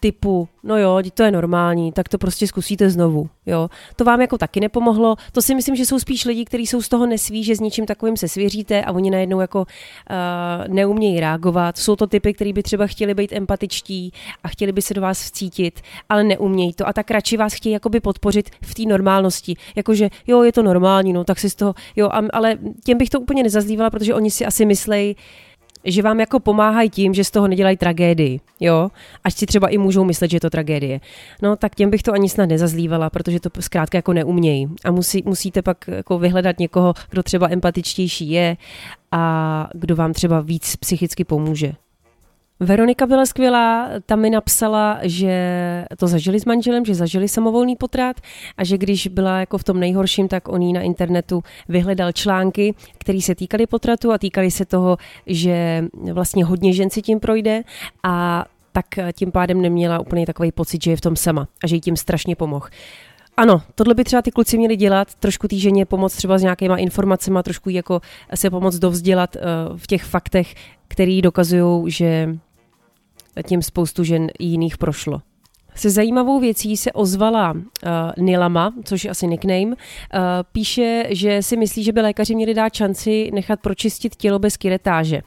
typu, 0.00 0.48
no 0.62 0.78
jo, 0.78 1.02
to 1.14 1.22
je 1.22 1.30
normální, 1.30 1.92
tak 1.92 2.08
to 2.08 2.18
prostě 2.18 2.46
zkusíte 2.46 2.90
znovu, 2.90 3.28
jo. 3.46 3.68
To 3.96 4.04
vám 4.04 4.20
jako 4.20 4.38
taky 4.38 4.60
nepomohlo. 4.60 5.16
To 5.32 5.42
si 5.42 5.54
myslím, 5.54 5.76
že 5.76 5.86
jsou 5.86 5.98
spíš 5.98 6.24
lidi, 6.24 6.44
kteří 6.44 6.66
jsou 6.66 6.82
z 6.82 6.88
toho 6.88 7.06
nesví, 7.06 7.44
že 7.44 7.56
s 7.56 7.60
něčím 7.60 7.86
takovým 7.86 8.16
se 8.16 8.28
svěříte 8.28 8.84
a 8.84 8.92
oni 8.92 9.10
najednou 9.10 9.40
jako 9.40 9.58
uh, 9.60 10.74
neumějí 10.74 11.20
reagovat. 11.20 11.78
Jsou 11.78 11.96
to 11.96 12.06
typy, 12.06 12.34
kteří 12.34 12.52
by 12.52 12.62
třeba 12.62 12.86
chtěli 12.86 13.14
být 13.14 13.32
empatičtí 13.32 14.12
a 14.44 14.48
chtěli 14.48 14.72
by 14.72 14.82
se 14.82 14.94
do 14.94 15.00
vás 15.00 15.24
vcítit, 15.24 15.80
ale 16.08 16.24
neumějí 16.24 16.72
to 16.72 16.88
a 16.88 16.92
tak 16.92 17.10
radši 17.10 17.36
vás 17.36 17.52
chtějí 17.52 17.72
jakoby 17.72 18.00
podpořit 18.00 18.50
v 18.62 18.74
té 18.74 18.82
normálnosti. 18.82 19.56
Jakože 19.76 20.08
jo, 20.26 20.42
je 20.42 20.52
to 20.52 20.62
normální, 20.62 21.12
no 21.12 21.24
tak 21.24 21.38
si 21.38 21.50
z 21.50 21.54
toho, 21.54 21.74
jo, 21.96 22.10
ale 22.32 22.58
těm 22.84 22.98
bych 22.98 23.10
to 23.10 23.20
úplně 23.20 23.42
nezazlívala, 23.42 23.90
protože 23.90 24.14
oni 24.14 24.30
si 24.30 24.46
asi 24.46 24.64
myslejí, 24.64 25.16
že 25.86 26.02
vám 26.02 26.20
jako 26.20 26.40
pomáhají 26.40 26.90
tím, 26.90 27.14
že 27.14 27.24
z 27.24 27.30
toho 27.30 27.48
nedělají 27.48 27.76
tragédii, 27.76 28.40
jo, 28.60 28.88
až 29.24 29.34
si 29.34 29.46
třeba 29.46 29.68
i 29.68 29.78
můžou 29.78 30.04
myslet, 30.04 30.30
že 30.30 30.36
je 30.36 30.40
to 30.40 30.50
tragédie. 30.50 31.00
No 31.42 31.56
tak 31.56 31.74
těm 31.74 31.90
bych 31.90 32.02
to 32.02 32.12
ani 32.12 32.28
snad 32.28 32.46
nezazlívala, 32.46 33.10
protože 33.10 33.40
to 33.40 33.50
zkrátka 33.60 33.98
jako 33.98 34.12
neumějí. 34.12 34.68
A 34.84 34.90
musí, 34.90 35.22
musíte 35.26 35.62
pak 35.62 35.88
jako 35.88 36.18
vyhledat 36.18 36.58
někoho, 36.58 36.94
kdo 37.10 37.22
třeba 37.22 37.48
empatičtější 37.50 38.30
je 38.30 38.56
a 39.12 39.68
kdo 39.74 39.96
vám 39.96 40.12
třeba 40.12 40.40
víc 40.40 40.76
psychicky 40.76 41.24
pomůže. 41.24 41.72
Veronika 42.60 43.06
byla 43.06 43.26
skvělá, 43.26 43.88
tam 44.06 44.20
mi 44.20 44.30
napsala, 44.30 44.98
že 45.02 45.34
to 45.98 46.06
zažili 46.06 46.40
s 46.40 46.44
manželem, 46.44 46.84
že 46.84 46.94
zažili 46.94 47.28
samovolný 47.28 47.76
potrat 47.76 48.16
a 48.56 48.64
že 48.64 48.78
když 48.78 49.06
byla 49.06 49.40
jako 49.40 49.58
v 49.58 49.64
tom 49.64 49.80
nejhorším, 49.80 50.28
tak 50.28 50.48
on 50.48 50.62
jí 50.62 50.72
na 50.72 50.80
internetu 50.80 51.42
vyhledal 51.68 52.12
články, 52.12 52.74
které 52.98 53.20
se 53.20 53.34
týkaly 53.34 53.66
potratu 53.66 54.12
a 54.12 54.18
týkaly 54.18 54.50
se 54.50 54.64
toho, 54.64 54.96
že 55.26 55.84
vlastně 56.12 56.44
hodně 56.44 56.72
žen 56.72 56.90
si 56.90 57.02
tím 57.02 57.20
projde 57.20 57.62
a 58.02 58.44
tak 58.72 58.86
tím 59.12 59.32
pádem 59.32 59.62
neměla 59.62 59.98
úplně 59.98 60.26
takový 60.26 60.52
pocit, 60.52 60.82
že 60.82 60.90
je 60.90 60.96
v 60.96 61.00
tom 61.00 61.16
sama 61.16 61.48
a 61.64 61.66
že 61.66 61.74
jí 61.76 61.80
tím 61.80 61.96
strašně 61.96 62.36
pomohl. 62.36 62.66
Ano, 63.36 63.62
tohle 63.74 63.94
by 63.94 64.04
třeba 64.04 64.22
ty 64.22 64.30
kluci 64.30 64.58
měli 64.58 64.76
dělat, 64.76 65.14
trošku 65.14 65.48
té 65.48 65.56
ženě 65.56 65.86
pomoct 65.86 66.16
třeba 66.16 66.38
s 66.38 66.42
nějakýma 66.42 66.76
informacemi, 66.76 67.38
trošku 67.44 67.70
jako 67.70 68.00
se 68.34 68.50
pomoct 68.50 68.78
dovzdělat 68.78 69.36
uh, 69.36 69.42
v 69.78 69.86
těch 69.86 70.04
faktech, 70.04 70.54
který 70.88 71.22
dokazují, 71.22 71.90
že 71.90 72.36
tím 73.42 73.62
spoustu 73.62 74.04
žen 74.04 74.28
jiných 74.40 74.78
prošlo. 74.78 75.20
Se 75.74 75.90
zajímavou 75.90 76.40
věcí 76.40 76.76
se 76.76 76.92
ozvala 76.92 77.52
uh, 77.52 77.60
Nilama, 78.18 78.74
což 78.84 79.04
je 79.04 79.10
asi 79.10 79.26
nickname. 79.26 79.66
Uh, 79.66 79.74
píše, 80.52 81.04
že 81.10 81.42
si 81.42 81.56
myslí, 81.56 81.84
že 81.84 81.92
by 81.92 82.00
lékaři 82.00 82.34
měli 82.34 82.54
dát 82.54 82.74
šanci 82.74 83.30
nechat 83.34 83.60
pročistit 83.60 84.16
tělo 84.16 84.38
bez 84.38 84.56
kiretáže. 84.56 85.22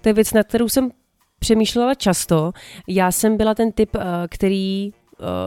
To 0.00 0.08
je 0.08 0.12
věc, 0.12 0.32
na 0.32 0.42
kterou 0.42 0.68
jsem 0.68 0.90
přemýšlela 1.38 1.94
často. 1.94 2.52
Já 2.88 3.12
jsem 3.12 3.36
byla 3.36 3.54
ten 3.54 3.72
typ, 3.72 3.94
uh, 3.94 4.02
který 4.28 4.92
Eh, 4.92 5.03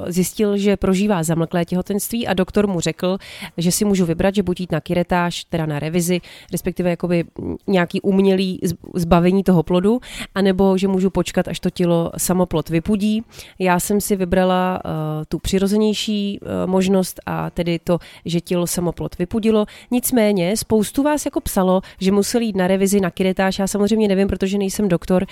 zjistil, 0.08 0.58
že 0.58 0.78
prožívá 0.78 1.24
zamlklé 1.24 1.66
těhotenství 1.66 2.28
a 2.28 2.34
doktor 2.34 2.68
mu 2.68 2.80
řekl, 2.80 3.18
že 3.58 3.72
si 3.72 3.86
můžu 3.86 4.06
vybrat, 4.06 4.36
že 4.36 4.44
buď 4.44 4.60
jít 4.60 4.72
na 4.72 4.82
kiretáž, 4.82 5.44
teda 5.44 5.66
na 5.66 5.80
revizi, 5.80 6.22
respektive 6.52 6.90
jakoby 6.90 7.24
nějaký 7.68 8.02
umělý 8.02 8.60
zbavení 8.96 9.44
toho 9.44 9.63
plodu, 9.63 10.00
anebo 10.36 10.78
že 10.78 10.88
můžu 10.88 11.10
počkat, 11.10 11.48
až 11.48 11.60
to 11.60 11.70
tělo 11.70 12.12
samoplod 12.18 12.70
vypudí. 12.70 13.24
Já 13.60 13.80
jsem 13.80 14.02
si 14.02 14.16
vybrala 14.16 14.82
uh, 14.86 14.92
tu 15.28 15.40
přirozenější 15.40 16.40
uh, 16.40 16.70
možnost 16.72 17.20
a 17.26 17.50
tedy 17.50 17.80
to, 17.80 18.00
že 18.26 18.42
tělo 18.42 18.68
samoplod 18.68 19.18
vypudilo. 19.18 19.66
Nicméně 19.92 20.58
spoustu 20.58 21.04
vás 21.04 21.26
jako 21.26 21.42
psalo, 21.42 21.82
že 22.02 22.12
museli 22.12 22.46
jít 22.46 22.56
na 22.56 22.68
revizi, 22.68 23.00
na 23.00 23.12
kiretáž. 23.12 23.60
Já 23.60 23.68
samozřejmě 23.68 24.08
nevím, 24.08 24.28
protože 24.28 24.58
nejsem 24.58 24.88
doktor, 24.88 25.26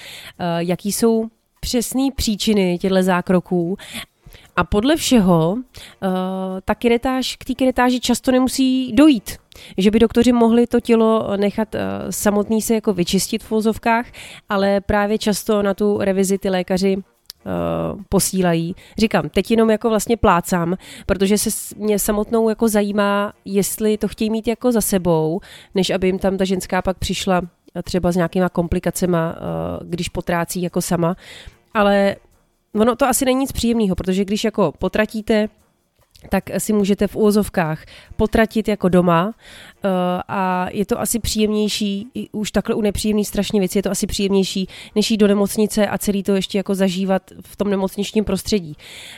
jaký 0.58 0.92
jsou 0.92 1.28
přesné 1.60 2.10
příčiny 2.16 2.78
těchto 2.78 3.04
zákroků 3.04 3.78
a 4.56 4.64
podle 4.64 4.96
všeho 4.96 5.52
uh, 5.52 5.60
ta 6.66 6.76
kiretáž, 6.76 7.36
k 7.36 7.46
té 7.46 7.54
kiretáži 7.54 8.00
často 8.00 8.32
nemusí 8.32 8.94
dojít. 8.94 9.38
Že 9.78 9.92
by 9.92 10.00
doktoři 10.00 10.32
mohli 10.32 10.68
to 10.68 10.80
tělo 10.80 11.38
nechat 11.38 11.76
uh, 11.76 11.82
samotný 12.10 12.62
se 12.62 12.74
jako 12.74 12.94
vyčistit 12.94 13.44
v 13.44 13.52
vozovkách, 13.52 14.06
ale 14.50 14.82
právě 14.82 15.18
často 15.18 15.62
na 15.62 15.74
tu 15.74 15.98
revizi 16.02 16.38
ty 16.38 16.50
lékaři 16.50 16.98
Uh, 17.94 18.02
posílají. 18.10 18.76
Říkám, 18.98 19.30
teď 19.30 19.52
jenom 19.52 19.70
jako 19.70 19.90
vlastně 19.90 20.18
plácám, 20.18 20.76
protože 21.06 21.38
se 21.38 21.76
mě 21.76 22.00
samotnou 22.00 22.50
jako 22.50 22.68
zajímá, 22.68 23.34
jestli 23.46 23.98
to 23.98 24.08
chtějí 24.08 24.30
mít 24.30 24.48
jako 24.48 24.72
za 24.72 24.82
sebou, 24.82 25.40
než 25.76 25.90
aby 25.90 26.08
jim 26.08 26.20
tam 26.20 26.38
ta 26.38 26.46
ženská 26.46 26.82
pak 26.82 26.98
přišla 26.98 27.42
třeba 27.84 28.12
s 28.12 28.16
nějakýma 28.16 28.50
komplikacemi, 28.50 29.18
uh, 29.18 29.90
když 29.90 30.10
potrácí 30.10 30.62
jako 30.62 30.82
sama. 30.82 31.16
Ale 31.74 32.16
ono 32.76 32.96
to 32.96 33.06
asi 33.06 33.26
není 33.26 33.40
nic 33.40 33.52
příjemného, 33.52 33.96
protože 33.96 34.26
když 34.26 34.44
jako 34.44 34.74
potratíte, 34.80 35.50
tak 36.30 36.44
si 36.58 36.74
můžete 36.74 37.08
v 37.08 37.16
úvozovkách 37.16 37.86
potratit 38.16 38.68
jako 38.68 38.90
doma 38.90 39.26
uh, 39.26 39.32
a 40.28 40.68
je 40.72 40.86
to 40.86 41.02
asi 41.02 41.20
příjemnější, 41.20 42.08
už 42.32 42.52
takhle 42.52 42.76
u 42.76 42.82
nepříjemný 42.82 43.26
strašně 43.26 43.60
věci, 43.60 43.78
je 43.78 43.84
to 43.84 43.92
asi 43.92 44.08
příjemnější, 44.08 44.68
než 44.96 45.12
jít 45.12 45.18
do 45.18 45.28
nemocnice 45.28 45.88
a 45.88 45.98
celý 45.98 46.24
to 46.24 46.36
ještě 46.36 46.58
jako 46.58 46.76
zažívat 46.76 47.22
v 47.42 47.56
tom 47.56 47.70
nemocničním 47.70 48.26
prostředí. 48.26 48.76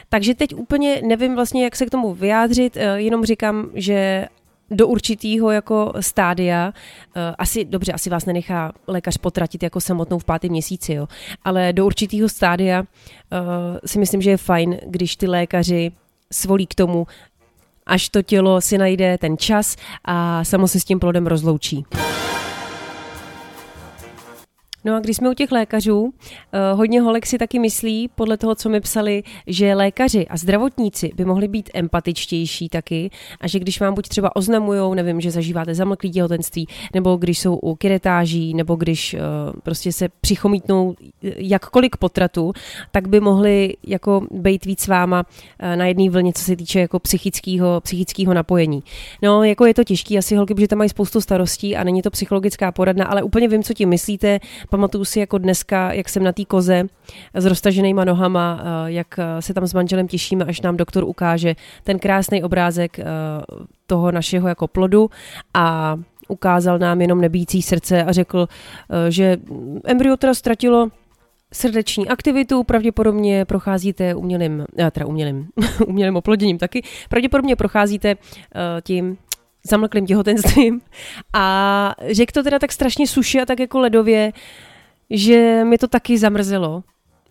Takže 0.09 0.35
teď 0.35 0.55
úplně 0.55 1.01
nevím 1.05 1.35
vlastně, 1.35 1.63
jak 1.63 1.75
se 1.75 1.85
k 1.85 1.89
tomu 1.89 2.13
vyjádřit, 2.13 2.75
uh, 2.75 2.81
jenom 2.95 3.25
říkám, 3.25 3.69
že 3.73 4.27
do 4.71 4.87
určitého 4.87 5.51
jako 5.51 5.93
stádia, 5.99 6.67
uh, 6.67 7.21
asi, 7.37 7.65
dobře, 7.65 7.91
asi 7.91 8.09
vás 8.09 8.25
nenechá 8.25 8.73
lékař 8.87 9.17
potratit 9.17 9.63
jako 9.63 9.81
samotnou 9.81 10.19
v 10.19 10.25
pátém 10.25 10.51
měsíci, 10.51 10.93
jo, 10.93 11.07
ale 11.43 11.73
do 11.73 11.85
určitého 11.85 12.29
stádia 12.29 12.81
uh, 12.81 12.87
si 13.85 13.99
myslím, 13.99 14.21
že 14.21 14.29
je 14.29 14.37
fajn, 14.37 14.77
když 14.85 15.15
ty 15.15 15.27
lékaři 15.27 15.91
svolí 16.31 16.67
k 16.67 16.75
tomu, 16.75 17.07
až 17.85 18.09
to 18.09 18.21
tělo 18.21 18.61
si 18.61 18.77
najde 18.77 19.17
ten 19.17 19.37
čas 19.37 19.75
a 20.05 20.43
samo 20.43 20.67
se 20.67 20.79
s 20.79 20.85
tím 20.85 20.99
plodem 20.99 21.27
rozloučí. 21.27 21.85
No 24.87 24.95
a 24.95 24.99
když 24.99 25.17
jsme 25.17 25.29
u 25.29 25.33
těch 25.33 25.51
lékařů, 25.51 26.13
eh, 26.53 26.73
hodně 26.73 27.01
holek 27.01 27.25
si 27.25 27.37
taky 27.37 27.59
myslí, 27.59 28.09
podle 28.15 28.37
toho, 28.37 28.55
co 28.55 28.69
mi 28.69 28.81
psali, 28.81 29.23
že 29.47 29.75
lékaři 29.75 30.27
a 30.27 30.37
zdravotníci 30.37 31.11
by 31.15 31.25
mohli 31.25 31.47
být 31.47 31.69
empatičtější 31.73 32.69
taky 32.69 33.09
a 33.41 33.47
že 33.47 33.59
když 33.59 33.79
vám 33.79 33.93
buď 33.93 34.07
třeba 34.07 34.35
oznamujou, 34.35 34.93
nevím, 34.93 35.21
že 35.21 35.31
zažíváte 35.31 35.75
zamlklý 35.75 36.11
těhotenství, 36.11 36.67
nebo 36.93 37.15
když 37.15 37.39
jsou 37.39 37.55
u 37.55 37.75
kiretáží, 37.75 38.53
nebo 38.53 38.75
když 38.75 39.13
uh, 39.13 39.59
prostě 39.63 39.91
se 39.91 40.09
přichomítnou 40.21 40.95
jakkoliv 41.21 41.91
k 41.91 41.97
potratu, 41.97 42.53
tak 42.91 43.07
by 43.07 43.19
mohli 43.19 43.73
jako 43.87 44.21
být 44.31 44.65
víc 44.65 44.81
s 44.81 44.87
váma 44.87 45.25
na 45.75 45.85
jedné 45.85 46.09
vlně, 46.09 46.33
co 46.33 46.43
se 46.43 46.55
týče 46.55 46.79
jako 46.79 46.99
psychického, 46.99 47.81
psychického 47.81 48.33
napojení. 48.33 48.83
No, 49.21 49.43
jako 49.43 49.65
je 49.65 49.73
to 49.73 49.83
těžký, 49.83 50.17
asi 50.17 50.35
holky, 50.35 50.53
protože 50.53 50.67
tam 50.67 50.77
mají 50.77 50.89
spoustu 50.89 51.21
starostí 51.21 51.75
a 51.75 51.83
není 51.83 52.01
to 52.01 52.11
psychologická 52.11 52.71
poradna, 52.71 53.05
ale 53.05 53.23
úplně 53.23 53.47
vím, 53.47 53.63
co 53.63 53.73
tím 53.73 53.89
myslíte 53.89 54.39
Pamatuju 54.77 55.05
si 55.05 55.19
jako 55.19 55.37
dneska, 55.37 55.93
jak 55.93 56.09
jsem 56.09 56.23
na 56.23 56.31
té 56.31 56.45
koze 56.45 56.83
s 57.33 57.45
roztaženýma 57.45 58.05
nohama, 58.05 58.61
eh, 58.61 58.91
jak 58.91 59.19
eh, 59.19 59.41
se 59.41 59.53
tam 59.53 59.67
s 59.67 59.73
manželem 59.73 60.07
těšíme, 60.07 60.45
až 60.45 60.61
nám 60.61 60.77
doktor 60.77 61.03
ukáže 61.03 61.55
ten 61.83 61.99
krásný 61.99 62.43
obrázek 62.43 62.99
eh, 62.99 63.03
toho 63.87 64.11
našeho 64.11 64.47
jako 64.47 64.67
plodu. 64.67 65.09
A 65.53 65.97
ukázal 66.27 66.79
nám 66.79 67.01
jenom 67.01 67.21
nebící 67.21 67.61
srdce 67.61 68.03
a 68.03 68.11
řekl, 68.11 68.47
že 69.09 69.37
embryo 69.85 70.17
teda 70.17 70.33
ztratilo 70.33 70.89
srdeční 71.53 72.09
aktivitu, 72.09 72.63
pravděpodobně 72.63 73.45
procházíte 73.45 74.15
umělým, 74.15 74.65
teda 74.91 75.05
umělým, 75.05 75.47
umělým 75.87 76.15
oploděním 76.15 76.57
taky, 76.57 76.83
pravděpodobně 77.09 77.55
procházíte 77.55 78.15
tím 78.83 79.17
zamlklým 79.67 80.05
těhotenstvím. 80.05 80.81
A 81.33 81.95
řekl 82.09 82.31
to 82.33 82.43
teda 82.43 82.59
tak 82.59 82.71
strašně 82.71 83.07
suši 83.07 83.41
a 83.41 83.45
tak 83.45 83.59
jako 83.59 83.79
ledově, 83.79 84.31
že 85.09 85.63
mi 85.63 85.77
to 85.77 85.87
taky 85.87 86.17
zamrzelo. 86.17 86.83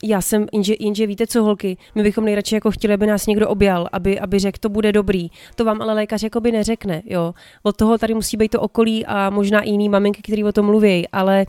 Já 0.05 0.21
jsem, 0.21 0.47
jenže, 0.53 0.75
jenže 0.81 1.07
víte 1.07 1.27
co, 1.27 1.43
holky, 1.43 1.77
my 1.95 2.03
bychom 2.03 2.25
nejradši 2.25 2.55
jako 2.55 2.71
chtěli, 2.71 2.95
aby 2.95 3.07
nás 3.07 3.27
někdo 3.27 3.49
objal, 3.49 3.89
aby, 3.93 4.21
aby 4.21 4.39
řekl, 4.39 4.59
to 4.61 4.69
bude 4.69 4.93
dobrý. 4.93 5.29
To 5.55 5.65
vám 5.65 5.83
ale 5.83 5.95
lékař 5.95 6.23
jako 6.23 6.41
by 6.41 6.53
neřekne, 6.53 7.03
jo. 7.05 7.35
Od 7.63 7.77
toho 7.77 7.99
tady 7.99 8.15
musí 8.15 8.37
být 8.37 8.49
to 8.49 8.61
okolí 8.61 9.07
a 9.07 9.31
možná 9.31 9.61
i 9.61 9.71
jiný 9.71 9.89
maminky, 9.89 10.23
který 10.23 10.45
o 10.45 10.53
tom 10.53 10.67
mluví, 10.67 11.09
ale 11.09 11.47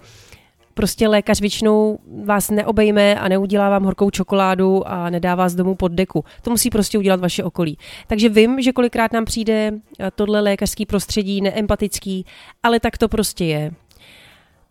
prostě 0.74 1.08
lékař 1.08 1.42
většinou 1.42 2.00
vás 2.24 2.50
neobejme 2.50 3.16
a 3.16 3.28
neudělá 3.28 3.70
vám 3.70 3.84
horkou 3.84 4.10
čokoládu 4.10 4.88
a 4.88 5.10
nedá 5.10 5.36
vás 5.36 5.56
domů 5.56 5.76
pod 5.76 5.92
deku. 5.92 6.24
To 6.42 6.50
musí 6.50 6.70
prostě 6.70 6.98
udělat 6.98 7.20
vaše 7.20 7.44
okolí. 7.44 7.78
Takže 8.08 8.30
vím, 8.30 8.62
že 8.62 8.72
kolikrát 8.72 9.14
nám 9.14 9.26
přijde 9.26 9.74
tohle 10.16 10.42
lékařský 10.42 10.86
prostředí 10.86 11.42
neempatický, 11.42 12.26
ale 12.64 12.80
tak 12.80 12.98
to 12.98 13.08
prostě 13.08 13.46
je. 13.46 13.72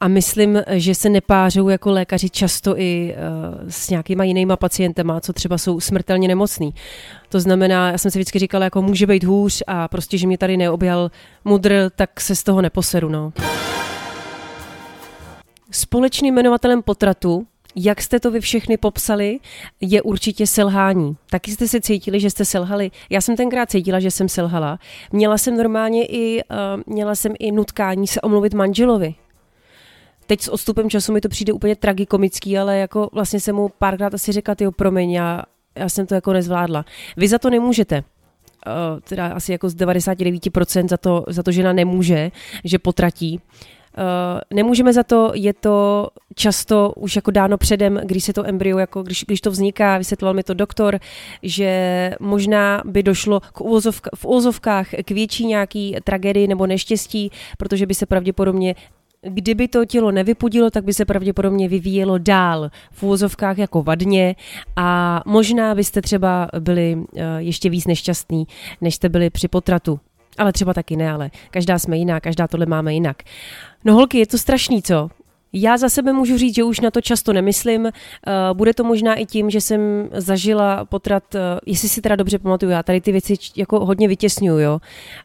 A 0.00 0.08
myslím, 0.08 0.62
že 0.70 0.94
se 0.94 1.08
nepářou 1.08 1.68
jako 1.68 1.90
lékaři 1.90 2.30
často 2.30 2.78
i 2.78 3.14
uh, 3.14 3.68
s 3.68 3.90
nějakýma 3.90 4.24
jinýma 4.24 4.56
pacientama, 4.56 5.20
co 5.20 5.32
třeba 5.32 5.58
jsou 5.58 5.80
smrtelně 5.80 6.28
nemocný. 6.28 6.74
To 7.28 7.40
znamená, 7.40 7.90
já 7.90 7.98
jsem 7.98 8.10
si 8.10 8.18
vždycky 8.18 8.38
říkala, 8.38 8.64
jako 8.64 8.82
může 8.82 9.06
být 9.06 9.24
hůř 9.24 9.62
a 9.66 9.88
prostě, 9.88 10.18
že 10.18 10.26
mě 10.26 10.38
tady 10.38 10.56
neobjal 10.56 11.10
mudr, 11.44 11.90
tak 11.96 12.20
se 12.20 12.34
z 12.34 12.42
toho 12.42 12.62
neposeru. 12.62 13.08
No. 13.08 13.32
Společným 15.70 16.34
jmenovatelem 16.34 16.82
potratu 16.82 17.46
jak 17.78 18.02
jste 18.02 18.20
to 18.20 18.30
vy 18.30 18.40
všechny 18.40 18.76
popsali, 18.76 19.38
je 19.80 20.02
určitě 20.02 20.46
selhání. 20.46 21.16
Taky 21.30 21.50
jste 21.50 21.68
se 21.68 21.80
cítili, 21.80 22.20
že 22.20 22.30
jste 22.30 22.44
selhali. 22.44 22.90
Já 23.10 23.20
jsem 23.20 23.36
tenkrát 23.36 23.70
cítila, 23.70 24.00
že 24.00 24.10
jsem 24.10 24.28
selhala. 24.28 24.78
Měla 25.12 25.38
jsem 25.38 25.56
normálně 25.56 26.06
i, 26.06 26.42
uh, 26.44 26.82
měla 26.94 27.14
jsem 27.14 27.32
i 27.38 27.52
nutkání 27.52 28.06
se 28.06 28.20
omluvit 28.20 28.54
manželovi 28.54 29.14
teď 30.26 30.40
s 30.40 30.48
odstupem 30.48 30.90
času 30.90 31.12
mi 31.12 31.20
to 31.20 31.28
přijde 31.28 31.52
úplně 31.52 31.76
tragikomický, 31.76 32.58
ale 32.58 32.78
jako 32.78 33.10
vlastně 33.12 33.40
jsem 33.40 33.56
mu 33.56 33.68
párkrát 33.78 34.14
asi 34.14 34.32
řekla, 34.32 34.54
ty 34.54 34.70
promiň, 34.76 35.10
já, 35.10 35.42
já 35.74 35.88
jsem 35.88 36.06
to 36.06 36.14
jako 36.14 36.32
nezvládla. 36.32 36.84
Vy 37.16 37.28
za 37.28 37.38
to 37.38 37.50
nemůžete. 37.50 38.02
Uh, 38.66 39.00
teda 39.00 39.26
asi 39.26 39.52
jako 39.52 39.68
z 39.68 39.76
99% 39.76 40.88
za 40.88 40.96
to, 40.96 41.24
za 41.28 41.42
to 41.42 41.52
žena 41.52 41.72
nemůže, 41.72 42.30
že 42.64 42.78
potratí. 42.78 43.40
Uh, 43.98 44.40
nemůžeme 44.54 44.92
za 44.92 45.02
to, 45.02 45.32
je 45.34 45.52
to 45.52 46.08
často 46.34 46.92
už 46.96 47.16
jako 47.16 47.30
dáno 47.30 47.58
předem, 47.58 48.00
když 48.04 48.24
se 48.24 48.32
to 48.32 48.46
embryo, 48.46 48.78
jako 48.78 49.02
když, 49.02 49.24
když 49.26 49.40
to 49.40 49.50
vzniká, 49.50 49.98
vysvětloval 49.98 50.34
mi 50.34 50.42
to 50.42 50.54
doktor, 50.54 50.98
že 51.42 52.12
možná 52.20 52.82
by 52.84 53.02
došlo 53.02 53.40
k 53.40 53.60
úvozovka, 53.60 54.10
v 54.14 54.24
úvozovkách 54.24 54.88
k 55.04 55.10
větší 55.10 55.46
nějaký 55.46 55.96
tragédii 56.04 56.46
nebo 56.46 56.66
neštěstí, 56.66 57.30
protože 57.58 57.86
by 57.86 57.94
se 57.94 58.06
pravděpodobně 58.06 58.74
kdyby 59.22 59.68
to 59.68 59.84
tělo 59.84 60.10
nevypudilo, 60.10 60.70
tak 60.70 60.84
by 60.84 60.92
se 60.94 61.04
pravděpodobně 61.04 61.68
vyvíjelo 61.68 62.18
dál 62.18 62.70
v 62.92 63.02
úvozovkách 63.02 63.58
jako 63.58 63.82
vadně 63.82 64.36
a 64.76 65.22
možná 65.26 65.74
byste 65.74 66.02
třeba 66.02 66.48
byli 66.58 66.98
eh, 67.16 67.22
ještě 67.38 67.70
víc 67.70 67.86
nešťastní, 67.86 68.46
než 68.80 68.94
jste 68.94 69.08
byli 69.08 69.30
při 69.30 69.48
potratu. 69.48 70.00
Ale 70.38 70.52
třeba 70.52 70.74
taky 70.74 70.96
ne, 70.96 71.12
ale 71.12 71.30
každá 71.50 71.78
jsme 71.78 71.96
jiná, 71.96 72.20
každá 72.20 72.48
tohle 72.48 72.66
máme 72.66 72.94
jinak. 72.94 73.16
No 73.84 73.94
holky, 73.94 74.18
je 74.18 74.26
to 74.26 74.38
strašný, 74.38 74.82
co? 74.82 75.08
Já 75.58 75.76
za 75.76 75.88
sebe 75.88 76.12
můžu 76.12 76.38
říct, 76.38 76.54
že 76.54 76.64
už 76.64 76.80
na 76.80 76.90
to 76.90 77.00
často 77.00 77.32
nemyslím. 77.32 77.86
Eh, 77.86 77.92
bude 78.52 78.74
to 78.74 78.84
možná 78.84 79.14
i 79.14 79.26
tím, 79.26 79.50
že 79.50 79.60
jsem 79.60 80.08
zažila 80.12 80.84
potrat, 80.84 81.34
eh, 81.34 81.40
jestli 81.66 81.88
si 81.88 82.00
teda 82.00 82.16
dobře 82.16 82.38
pamatuju, 82.38 82.72
já 82.72 82.82
tady 82.82 83.00
ty 83.00 83.12
věci 83.12 83.34
jako 83.56 83.86
hodně 83.86 84.08
vytěsňuju, 84.08 84.58
jo. 84.58 84.78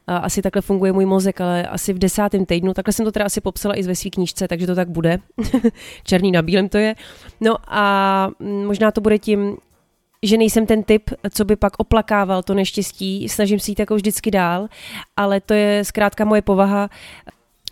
Asi 0.07 0.41
takhle 0.41 0.61
funguje 0.61 0.91
můj 0.91 1.05
mozek, 1.05 1.41
ale 1.41 1.67
asi 1.67 1.93
v 1.93 1.99
desátém 1.99 2.45
týdnu, 2.45 2.73
takhle 2.73 2.93
jsem 2.93 3.05
to 3.05 3.11
teda 3.11 3.25
asi 3.25 3.41
popsala 3.41 3.75
i 3.75 3.83
ve 3.83 3.95
své 3.95 4.09
knížce, 4.09 4.47
takže 4.47 4.67
to 4.67 4.75
tak 4.75 4.89
bude. 4.89 5.19
Černý 6.03 6.31
na 6.31 6.41
bílém 6.41 6.69
to 6.69 6.77
je. 6.77 6.95
No 7.41 7.55
a 7.67 8.29
možná 8.65 8.91
to 8.91 9.01
bude 9.01 9.19
tím, 9.19 9.57
že 10.23 10.37
nejsem 10.37 10.65
ten 10.65 10.83
typ, 10.83 11.09
co 11.33 11.45
by 11.45 11.55
pak 11.55 11.73
oplakával 11.79 12.43
to 12.43 12.53
neštěstí, 12.53 13.29
snažím 13.29 13.59
si 13.59 13.71
jít 13.71 13.79
jako 13.79 13.95
vždycky 13.95 14.31
dál, 14.31 14.67
ale 15.17 15.41
to 15.41 15.53
je 15.53 15.85
zkrátka 15.85 16.25
moje 16.25 16.41
povaha 16.41 16.89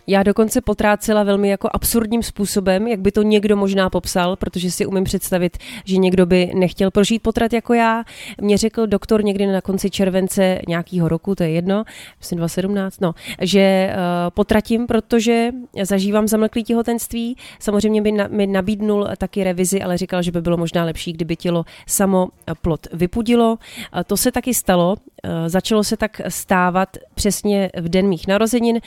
já 0.10 0.24
dokonce 0.24 0.62
potrácela 0.62 1.24
velmi 1.24 1.50
jako 1.50 1.70
absurdním 1.74 2.24
způsobem, 2.24 2.88
jak 2.88 3.00
by 3.00 3.12
to 3.12 3.22
někdo 3.22 3.56
možná 3.56 3.90
popsal, 3.90 4.36
protože 4.36 4.72
si 4.72 4.86
umím 4.86 5.04
představit, 5.04 5.58
že 5.86 5.98
někdo 5.98 6.26
by 6.26 6.52
nechtěl 6.56 6.92
prožít 6.92 7.22
potrat 7.22 7.54
jako 7.54 7.74
já. 7.74 8.04
Mě 8.42 8.58
řekl 8.58 8.88
doktor 8.88 9.24
někdy 9.24 9.48
na 9.48 9.62
konci 9.62 9.90
července 9.90 10.62
nějakého 10.68 11.10
roku, 11.10 11.36
to 11.36 11.44
je 11.44 11.50
jedno, 11.50 11.84
myslím 12.20 12.38
2017, 12.38 13.02
no, 13.02 13.16
že 13.42 13.94
uh, 13.94 14.00
potratím, 14.30 14.88
protože 14.88 15.52
zažívám 15.84 16.28
zamlklý 16.28 16.64
těhotenství. 16.64 17.38
Samozřejmě 17.60 18.02
by 18.02 18.12
na, 18.12 18.28
mi 18.28 18.48
nabídnul 18.48 19.08
taky 19.18 19.44
revizi, 19.44 19.82
ale 19.82 19.98
říkal, 19.98 20.22
že 20.22 20.32
by 20.32 20.42
bylo 20.42 20.58
možná 20.58 20.84
lepší, 20.84 21.14
kdyby 21.14 21.36
tělo 21.36 21.66
samo 21.88 22.30
plot 22.62 22.88
vypudilo. 22.94 23.58
To 24.06 24.18
se 24.18 24.32
taky 24.32 24.54
stalo. 24.54 24.96
Uh, 25.24 25.32
začalo 25.48 25.84
se 25.84 25.98
tak 25.98 26.22
stávat 26.28 26.98
přesně 27.16 27.70
v 27.82 27.90
den 27.90 28.08
mých 28.08 28.28
narozenin 28.28 28.80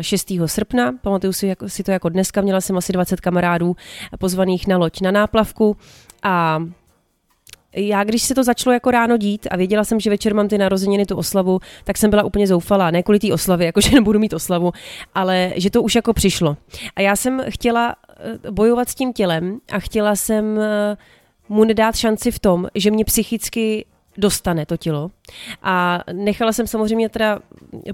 6 0.00 0.30
srpna, 0.58 0.92
pamatuju 1.02 1.32
si, 1.32 1.46
jako, 1.46 1.68
si 1.68 1.82
to 1.82 1.90
jako 1.90 2.08
dneska, 2.08 2.40
měla 2.40 2.60
jsem 2.60 2.76
asi 2.76 2.92
20 2.92 3.20
kamarádů 3.20 3.76
pozvaných 4.18 4.66
na 4.66 4.78
loď 4.78 5.00
na 5.00 5.10
náplavku 5.10 5.76
a 6.22 6.62
já, 7.76 8.04
když 8.04 8.22
se 8.22 8.34
to 8.34 8.44
začalo 8.44 8.74
jako 8.74 8.90
ráno 8.90 9.16
dít 9.16 9.46
a 9.50 9.56
věděla 9.56 9.84
jsem, 9.84 10.00
že 10.00 10.10
večer 10.10 10.34
mám 10.34 10.48
ty 10.48 10.58
narozeniny, 10.58 11.06
tu 11.06 11.16
oslavu, 11.16 11.60
tak 11.84 11.98
jsem 11.98 12.10
byla 12.10 12.22
úplně 12.22 12.46
zoufalá. 12.46 12.90
Ne 12.90 13.02
kvůli 13.02 13.18
té 13.18 13.32
oslavy, 13.32 13.64
jako 13.70 13.80
že 13.80 13.94
nebudu 13.94 14.18
mít 14.18 14.32
oslavu, 14.32 14.72
ale 15.14 15.52
že 15.56 15.70
to 15.70 15.82
už 15.82 15.94
jako 15.94 16.12
přišlo. 16.12 16.56
A 16.96 17.00
já 17.00 17.16
jsem 17.16 17.42
chtěla 17.48 17.96
eh, 18.46 18.50
bojovat 18.50 18.88
s 18.88 18.94
tím 18.94 19.12
tělem 19.12 19.58
a 19.72 19.78
chtěla 19.78 20.16
jsem 20.16 20.58
eh, 20.58 20.96
mu 21.48 21.64
nedát 21.64 21.96
šanci 21.96 22.30
v 22.30 22.38
tom, 22.38 22.68
že 22.74 22.90
mě 22.90 23.04
psychicky 23.04 23.84
dostane 24.18 24.66
to 24.66 24.76
tělo. 24.76 25.10
A 25.62 26.00
nechala 26.12 26.52
jsem 26.52 26.66
samozřejmě 26.66 27.08
teda 27.08 27.38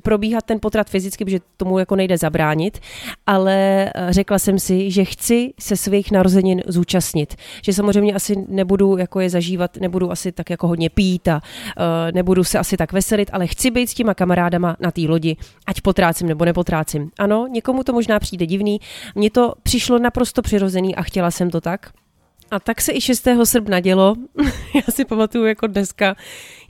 probíhat 0.02 0.44
ten 0.44 0.60
potrat 0.60 0.90
fyzicky, 0.90 1.24
protože 1.24 1.40
tomu 1.56 1.78
jako 1.78 1.96
nejde 1.96 2.18
zabránit, 2.18 2.80
ale 3.26 3.90
eh, 3.94 4.12
řekla 4.12 4.38
jsem 4.38 4.58
si, 4.58 4.90
že 4.90 5.04
chci 5.04 5.54
se 5.60 5.76
svých 5.76 6.10
narozenin 6.10 6.62
zúčastnit. 6.66 7.34
Že 7.62 7.72
samozřejmě 7.72 8.14
asi 8.14 8.44
nebudu 8.48 8.96
jako 8.96 9.20
je 9.20 9.30
zažívat, 9.30 9.76
nebudu 9.76 10.10
asi 10.10 10.32
tak 10.32 10.50
jako 10.50 10.68
hodně 10.68 10.90
pít 10.90 11.28
a 11.28 11.34
uh, 11.34 11.82
nebudu 12.14 12.44
se 12.44 12.58
asi 12.58 12.76
tak 12.76 12.92
veselit, 12.92 13.30
ale 13.32 13.46
chci 13.46 13.70
být 13.70 13.90
s 13.90 13.94
těma 13.94 14.14
kamarádama 14.14 14.76
na 14.80 14.90
té 14.90 15.00
lodi, 15.00 15.36
ať 15.66 15.80
potrácím 15.80 16.28
nebo 16.28 16.44
nepotrácím. 16.44 17.10
Ano, 17.18 17.46
někomu 17.50 17.84
to 17.84 17.92
možná 17.92 18.18
přijde 18.18 18.46
divný, 18.46 18.80
mně 19.14 19.30
to 19.30 19.52
přišlo 19.62 19.98
naprosto 19.98 20.42
přirozený 20.42 20.96
a 20.96 21.02
chtěla 21.02 21.30
jsem 21.30 21.50
to 21.50 21.60
tak. 21.60 21.90
A 22.54 22.60
tak 22.60 22.80
se 22.80 22.92
i 22.92 23.00
6. 23.00 23.28
srpna 23.44 23.80
dělo. 23.80 24.14
Já 24.74 24.82
si 24.90 25.04
pamatuju 25.04 25.44
jako 25.44 25.66
dneska. 25.66 26.16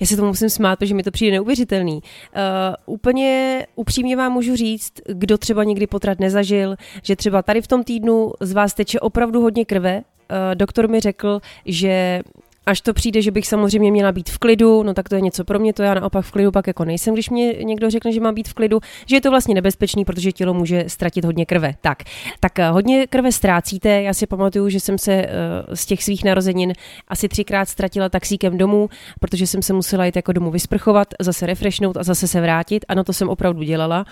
Já 0.01 0.07
si 0.07 0.17
tomu 0.17 0.29
musím 0.29 0.51
smát, 0.51 0.79
protože 0.79 0.95
mi 0.95 1.03
to 1.03 1.11
přijde 1.11 1.33
neuvěřitelný. 1.33 1.95
Uh, 1.95 2.95
úplně 2.95 3.67
upřímně 3.75 4.17
vám 4.17 4.33
můžu 4.33 4.57
říct, 4.57 4.93
kdo 5.07 5.39
třeba 5.39 5.65
nikdy 5.65 5.87
potrat 5.87 6.21
nezažil, 6.21 6.77
že 7.03 7.17
třeba 7.17 7.43
tady 7.43 7.63
v 7.63 7.67
tom 7.67 7.85
týdnu 7.85 8.33
z 8.41 8.53
vás 8.53 8.75
teče 8.75 9.01
opravdu 9.01 9.41
hodně 9.41 9.65
krve. 9.65 9.97
Uh, 9.97 10.55
doktor 10.55 10.89
mi 10.89 11.01
řekl, 11.01 11.41
že 11.67 12.23
Až 12.67 12.81
to 12.81 12.95
přijde, 12.95 13.23
že 13.23 13.31
bych 13.31 13.47
samozřejmě 13.47 13.91
měla 13.91 14.13
být 14.13 14.31
v 14.31 14.39
klidu, 14.39 14.83
no 14.83 14.95
tak 14.95 15.09
to 15.09 15.15
je 15.15 15.21
něco 15.21 15.45
pro 15.45 15.59
mě, 15.59 15.73
to 15.73 15.83
já 15.83 15.95
naopak 15.95 16.25
v 16.25 16.31
klidu 16.31 16.51
pak 16.51 16.67
jako 16.67 16.85
nejsem, 16.85 17.15
když 17.15 17.31
mě 17.31 17.53
někdo 17.53 17.91
řekne, 17.91 18.13
že 18.13 18.21
mám 18.21 18.35
být 18.35 18.49
v 18.49 18.55
klidu, 18.55 18.81
že 19.07 19.17
je 19.17 19.21
to 19.21 19.31
vlastně 19.31 19.55
nebezpečný, 19.55 20.05
protože 20.05 20.33
tělo 20.33 20.55
může 20.55 20.85
ztratit 20.87 21.25
hodně 21.25 21.47
krve. 21.47 21.75
Tak, 21.81 22.03
tak 22.41 22.59
eh, 22.59 22.69
hodně 22.69 23.07
krve 23.07 23.33
ztrácíte, 23.33 24.03
já 24.03 24.15
si 24.15 24.27
pamatuju, 24.27 24.69
že 24.69 24.81
jsem 24.81 24.99
se 24.99 25.27
uh, 25.27 25.75
z 25.75 25.87
těch 25.87 26.05
svých 26.05 26.25
narozenin 26.25 26.73
asi 27.09 27.29
třikrát 27.29 27.69
ztratila 27.69 28.09
taxíkem 28.09 28.59
domů, 28.59 28.89
protože 29.21 29.47
jsem 29.47 29.63
se 29.63 29.73
musela 29.73 30.05
jít 30.05 30.17
jako 30.17 30.33
domů 30.33 30.51
vysprchovat, 30.51 31.09
zase 31.21 31.47
refreshnout 31.47 31.97
a 31.97 32.03
zase 32.03 32.29
se 32.29 32.41
vrátit 32.41 32.85
a 32.89 33.05
to 33.05 33.13
jsem 33.13 33.29
opravdu 33.29 33.63
dělala. 33.63 34.05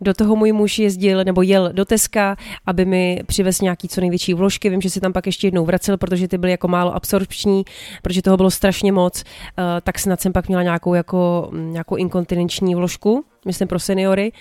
Do 0.00 0.14
toho 0.14 0.36
můj 0.36 0.52
muž 0.52 0.78
jezdil 0.78 1.24
nebo 1.24 1.42
jel 1.42 1.72
do 1.72 1.84
Teska, 1.84 2.36
aby 2.66 2.84
mi 2.84 3.22
přivez 3.26 3.60
nějaký 3.60 3.88
co 3.88 4.00
největší 4.00 4.34
vložky. 4.34 4.70
Vím, 4.70 4.80
že 4.80 4.90
si 4.90 5.00
tam 5.00 5.12
pak 5.12 5.26
ještě 5.26 5.46
jednou 5.46 5.64
vracel, 5.64 5.96
protože 5.96 6.28
ty 6.28 6.38
byly 6.38 6.50
jako 6.50 6.68
málo 6.68 6.94
absorpční, 6.94 7.64
protože 8.02 8.22
toho 8.22 8.36
bylo 8.36 8.50
strašně 8.50 8.92
moc. 8.92 9.24
Uh, 9.24 9.64
tak 9.82 9.98
snad 9.98 10.20
jsem 10.20 10.32
pak 10.32 10.48
měla 10.48 10.62
nějakou, 10.62 10.94
jako, 10.94 11.50
nějakou 11.52 11.96
inkontinenční 11.96 12.74
vložku, 12.74 13.24
myslím 13.46 13.68
pro 13.68 13.78
seniory. 13.78 14.32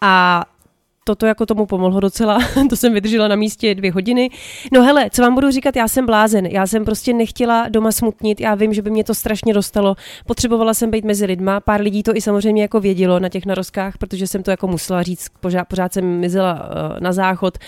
A 0.00 0.44
toto 1.04 1.26
jako 1.26 1.46
tomu 1.46 1.66
pomohlo 1.66 2.00
docela, 2.00 2.38
to 2.70 2.76
jsem 2.76 2.94
vydržela 2.94 3.28
na 3.28 3.36
místě 3.36 3.74
dvě 3.74 3.92
hodiny. 3.92 4.30
No 4.72 4.82
hele, 4.82 5.10
co 5.10 5.22
vám 5.22 5.34
budu 5.34 5.50
říkat, 5.50 5.76
já 5.76 5.88
jsem 5.88 6.06
blázen, 6.06 6.46
já 6.46 6.66
jsem 6.66 6.84
prostě 6.84 7.12
nechtěla 7.12 7.68
doma 7.68 7.92
smutnit, 7.92 8.40
já 8.40 8.54
vím, 8.54 8.74
že 8.74 8.82
by 8.82 8.90
mě 8.90 9.04
to 9.04 9.14
strašně 9.14 9.54
dostalo, 9.54 9.96
potřebovala 10.26 10.74
jsem 10.74 10.90
být 10.90 11.04
mezi 11.04 11.26
lidma, 11.26 11.60
pár 11.60 11.80
lidí 11.80 12.02
to 12.02 12.16
i 12.16 12.20
samozřejmě 12.20 12.62
jako 12.62 12.80
vědělo 12.80 13.20
na 13.20 13.28
těch 13.28 13.46
narozkách, 13.46 13.98
protože 13.98 14.26
jsem 14.26 14.42
to 14.42 14.50
jako 14.50 14.66
musela 14.66 15.02
říct, 15.02 15.28
pořád, 15.40 15.64
pořád 15.64 15.92
jsem 15.92 16.04
mizela 16.04 16.54
uh, 16.54 17.00
na 17.00 17.12
záchod, 17.12 17.58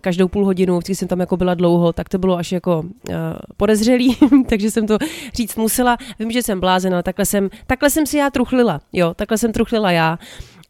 každou 0.00 0.28
půl 0.28 0.44
hodinu, 0.44 0.78
vždycky 0.78 0.94
jsem 0.94 1.08
tam 1.08 1.20
jako 1.20 1.36
byla 1.36 1.54
dlouho, 1.54 1.92
tak 1.92 2.08
to 2.08 2.18
bylo 2.18 2.36
až 2.36 2.52
jako 2.52 2.78
uh, 2.78 3.14
podezřelý, 3.56 4.16
takže 4.48 4.70
jsem 4.70 4.86
to 4.86 4.98
říct 5.34 5.56
musela. 5.56 5.96
Vím, 6.18 6.30
že 6.30 6.42
jsem 6.42 6.60
blázen, 6.60 6.94
ale 6.94 7.02
takhle 7.02 7.26
jsem, 7.26 7.50
takhle 7.66 7.90
jsem 7.90 8.06
si 8.06 8.16
já 8.16 8.30
truchlila, 8.30 8.80
jo, 8.92 9.14
takhle 9.14 9.38
jsem 9.38 9.52
truchlila 9.52 9.90
já. 9.90 10.18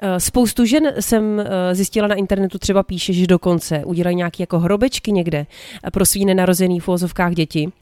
Eh, 0.01 0.21
spoustu 0.21 0.65
žen 0.65 0.93
jsem 1.01 1.41
eh, 1.41 1.75
zjistila 1.75 2.09
na 2.09 2.15
internetu, 2.15 2.59
třeba 2.59 2.83
píše, 2.83 3.13
že 3.13 3.27
dokonce 3.27 3.85
udělají 3.85 4.17
nějaké 4.17 4.43
jako 4.43 4.59
hrobečky 4.59 5.13
někde 5.13 5.47
eh, 5.85 5.91
pro 5.91 6.07
svý 6.07 6.25
nenarozený 6.25 6.81
v 6.81 6.89
ozovkách 6.89 7.35
děti. 7.35 7.73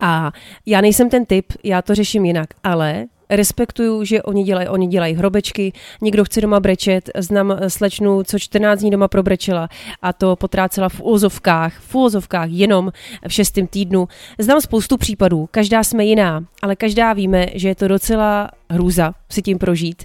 A 0.00 0.32
já 0.66 0.80
nejsem 0.80 1.10
ten 1.10 1.26
typ, 1.26 1.46
já 1.64 1.82
to 1.82 1.94
řeším 1.94 2.24
jinak, 2.24 2.48
ale 2.64 3.06
respektuju, 3.30 4.04
že 4.04 4.22
oni 4.22 4.44
dělají, 4.44 4.68
oni 4.68 4.86
dělají 4.86 5.14
hrobečky, 5.14 5.72
někdo 6.02 6.24
chce 6.24 6.40
doma 6.40 6.60
brečet, 6.60 7.10
znám 7.18 7.56
slečnu, 7.68 8.22
co 8.22 8.38
14 8.38 8.80
dní 8.80 8.90
doma 8.90 9.08
probrečela 9.08 9.68
a 10.02 10.12
to 10.12 10.36
potrácela 10.36 10.88
v 10.88 11.00
úzovkách, 11.02 11.78
v 11.80 11.94
úzovkách 11.94 12.48
jenom 12.50 12.92
v 13.28 13.32
šestém 13.32 13.66
týdnu. 13.66 14.08
Znám 14.38 14.60
spoustu 14.60 14.96
případů, 14.96 15.48
každá 15.50 15.84
jsme 15.84 16.04
jiná, 16.04 16.44
ale 16.62 16.76
každá 16.76 17.12
víme, 17.12 17.46
že 17.54 17.68
je 17.68 17.74
to 17.74 17.88
docela 17.88 18.50
hrůza 18.70 19.14
si 19.30 19.42
tím 19.42 19.58
prožít. 19.58 20.04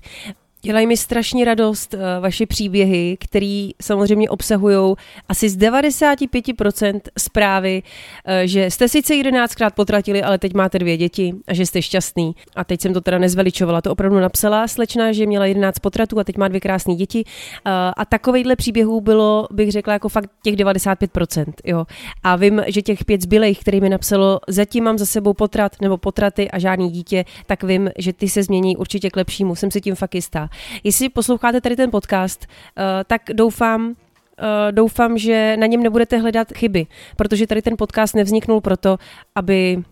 Dělají 0.63 0.87
mi 0.87 0.97
strašně 0.97 1.45
radost 1.45 1.93
uh, 1.93 1.99
vaše 2.19 2.45
příběhy, 2.45 3.17
které 3.19 3.69
samozřejmě 3.81 4.29
obsahují 4.29 4.95
asi 5.29 5.49
z 5.49 5.57
95% 5.57 7.01
zprávy, 7.19 7.83
uh, 7.83 8.33
že 8.45 8.71
jste 8.71 8.87
sice 8.87 9.13
11krát 9.13 9.71
potratili, 9.75 10.23
ale 10.23 10.37
teď 10.37 10.53
máte 10.53 10.79
dvě 10.79 10.97
děti 10.97 11.33
a 11.47 11.53
že 11.53 11.65
jste 11.65 11.81
šťastný. 11.81 12.35
A 12.55 12.63
teď 12.63 12.81
jsem 12.81 12.93
to 12.93 13.01
teda 13.01 13.17
nezveličovala, 13.17 13.81
to 13.81 13.91
opravdu 13.91 14.19
napsala 14.19 14.67
slečna, 14.67 15.11
že 15.11 15.25
měla 15.25 15.45
11 15.45 15.79
potratů 15.79 16.19
a 16.19 16.23
teď 16.23 16.37
má 16.37 16.47
dvě 16.47 16.59
krásné 16.59 16.95
děti. 16.95 17.23
Uh, 17.23 17.71
a 17.97 18.05
takovejhle 18.05 18.55
příběhů 18.55 19.01
bylo, 19.01 19.47
bych 19.51 19.71
řekla, 19.71 19.93
jako 19.93 20.09
fakt 20.09 20.29
těch 20.43 20.55
95%. 20.55 21.53
Jo. 21.65 21.85
A 22.23 22.35
vím, 22.35 22.61
že 22.67 22.81
těch 22.81 23.05
pět 23.05 23.21
zbylejch, 23.21 23.59
který 23.59 23.81
mi 23.81 23.89
napsalo, 23.89 24.39
zatím 24.47 24.83
mám 24.83 24.97
za 24.97 25.05
sebou 25.05 25.33
potrat 25.33 25.71
nebo 25.81 25.97
potraty 25.97 26.51
a 26.51 26.59
žádný 26.59 26.91
dítě, 26.91 27.25
tak 27.45 27.63
vím, 27.63 27.89
že 27.97 28.13
ty 28.13 28.29
se 28.29 28.43
změní 28.43 28.77
určitě 28.77 29.09
k 29.09 29.15
lepšímu. 29.15 29.55
Jsem 29.55 29.71
si 29.71 29.81
tím 29.81 29.95
fakt 29.95 30.15
jistá. 30.15 30.50
Jestli 30.83 31.09
posloucháte 31.09 31.61
tady 31.61 31.75
ten 31.75 31.91
podcast, 31.91 32.47
uh, 32.47 32.83
tak 33.07 33.21
doufám, 33.33 33.87
uh, 33.87 33.93
doufám, 34.71 35.17
že 35.17 35.57
na 35.59 35.67
něm 35.67 35.83
nebudete 35.83 36.17
hledat 36.17 36.47
chyby, 36.55 36.87
protože 37.15 37.47
tady 37.47 37.61
ten 37.61 37.77
podcast 37.77 38.15
nevzniknul 38.15 38.61
proto, 38.61 38.97
aby 39.35 39.77
uh, 39.77 39.83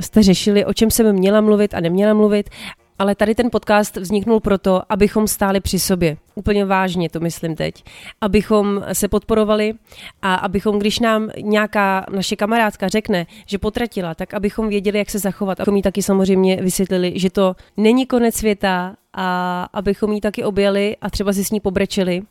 jste 0.00 0.22
řešili, 0.22 0.64
o 0.64 0.74
čem 0.74 0.90
jsem 0.90 1.12
měla 1.12 1.40
mluvit 1.40 1.74
a 1.74 1.80
neměla 1.80 2.14
mluvit, 2.14 2.50
ale 2.98 3.14
tady 3.14 3.34
ten 3.34 3.50
podcast 3.50 3.96
vzniknul 3.96 4.40
proto, 4.40 4.82
abychom 4.88 5.28
stáli 5.28 5.60
při 5.60 5.78
sobě. 5.78 6.16
Úplně 6.34 6.64
vážně 6.64 7.10
to 7.10 7.20
myslím 7.20 7.56
teď. 7.56 7.84
Abychom 8.20 8.84
se 8.92 9.08
podporovali 9.08 9.74
a 10.22 10.34
abychom, 10.34 10.78
když 10.78 10.98
nám 10.98 11.30
nějaká 11.40 12.06
naše 12.10 12.36
kamarádka 12.36 12.88
řekne, 12.88 13.26
že 13.46 13.58
potratila, 13.58 14.14
tak 14.14 14.34
abychom 14.34 14.68
věděli, 14.68 14.98
jak 14.98 15.10
se 15.10 15.18
zachovat. 15.18 15.60
Abychom 15.60 15.76
jí 15.76 15.82
taky 15.82 16.02
samozřejmě 16.02 16.56
vysvětlili, 16.56 17.12
že 17.16 17.30
to 17.30 17.54
není 17.76 18.06
konec 18.06 18.34
světa 18.34 18.94
a 19.14 19.68
abychom 19.72 20.12
jí 20.12 20.20
taky 20.20 20.44
objeli 20.44 20.96
a 21.00 21.10
třeba 21.10 21.32
si 21.32 21.44
s 21.44 21.50
ní 21.50 21.60
pobrečeli 21.60 22.22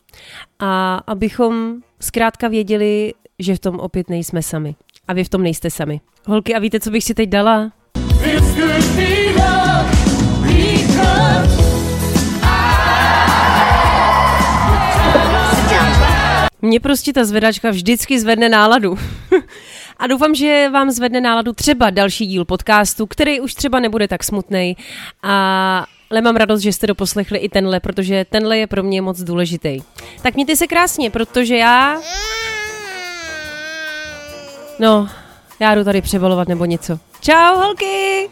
a 0.60 0.96
abychom 1.08 1.76
zkrátka 2.00 2.48
věděli, 2.48 3.14
že 3.40 3.56
v 3.56 3.60
tom 3.60 3.80
opět 3.80 4.10
nejsme 4.10 4.42
sami. 4.42 4.76
A 5.08 5.14
vy 5.14 5.24
v 5.24 5.30
tom 5.30 5.44
nejste 5.44 5.70
sami. 5.70 6.02
Holky, 6.28 6.56
a 6.56 6.60
víte, 6.60 6.80
co 6.80 6.92
bych 6.92 7.04
si 7.04 7.14
teď 7.14 7.30
dala? 7.30 7.72
Mě 16.62 16.80
prostě 16.80 17.14
ta 17.14 17.26
zvedačka 17.26 17.70
vždycky 17.70 18.20
zvedne 18.20 18.50
náladu. 18.50 18.98
a 19.98 20.08
doufám, 20.08 20.36
že 20.36 20.70
vám 20.74 20.92
zvedne 20.92 21.22
náladu 21.22 21.54
třeba 21.54 21.90
další 21.90 22.26
díl 22.26 22.46
podcastu, 22.46 23.06
který 23.06 23.40
už 23.40 23.54
třeba 23.54 23.80
nebude 23.80 24.08
tak 24.08 24.24
smutný. 24.24 24.78
A 25.24 25.86
ale 26.12 26.22
mám 26.22 26.36
radost, 26.36 26.62
že 26.62 26.74
jste 26.74 26.88
doposlechli 26.88 27.40
i 27.40 27.50
tenhle, 27.50 27.80
protože 27.80 28.26
tenhle 28.30 28.58
je 28.58 28.68
pro 28.68 28.84
mě 28.84 29.02
moc 29.02 29.20
důležitý. 29.20 29.80
Tak 30.22 30.36
mějte 30.36 30.56
se 30.56 30.68
krásně, 30.68 31.10
protože 31.10 31.58
já... 31.58 32.02
No, 34.80 35.10
já 35.60 35.76
jdu 35.76 35.84
tady 35.84 36.02
převolovat 36.02 36.48
nebo 36.48 36.66
něco. 36.66 37.00
Čau, 37.22 37.56
holky! 37.56 38.30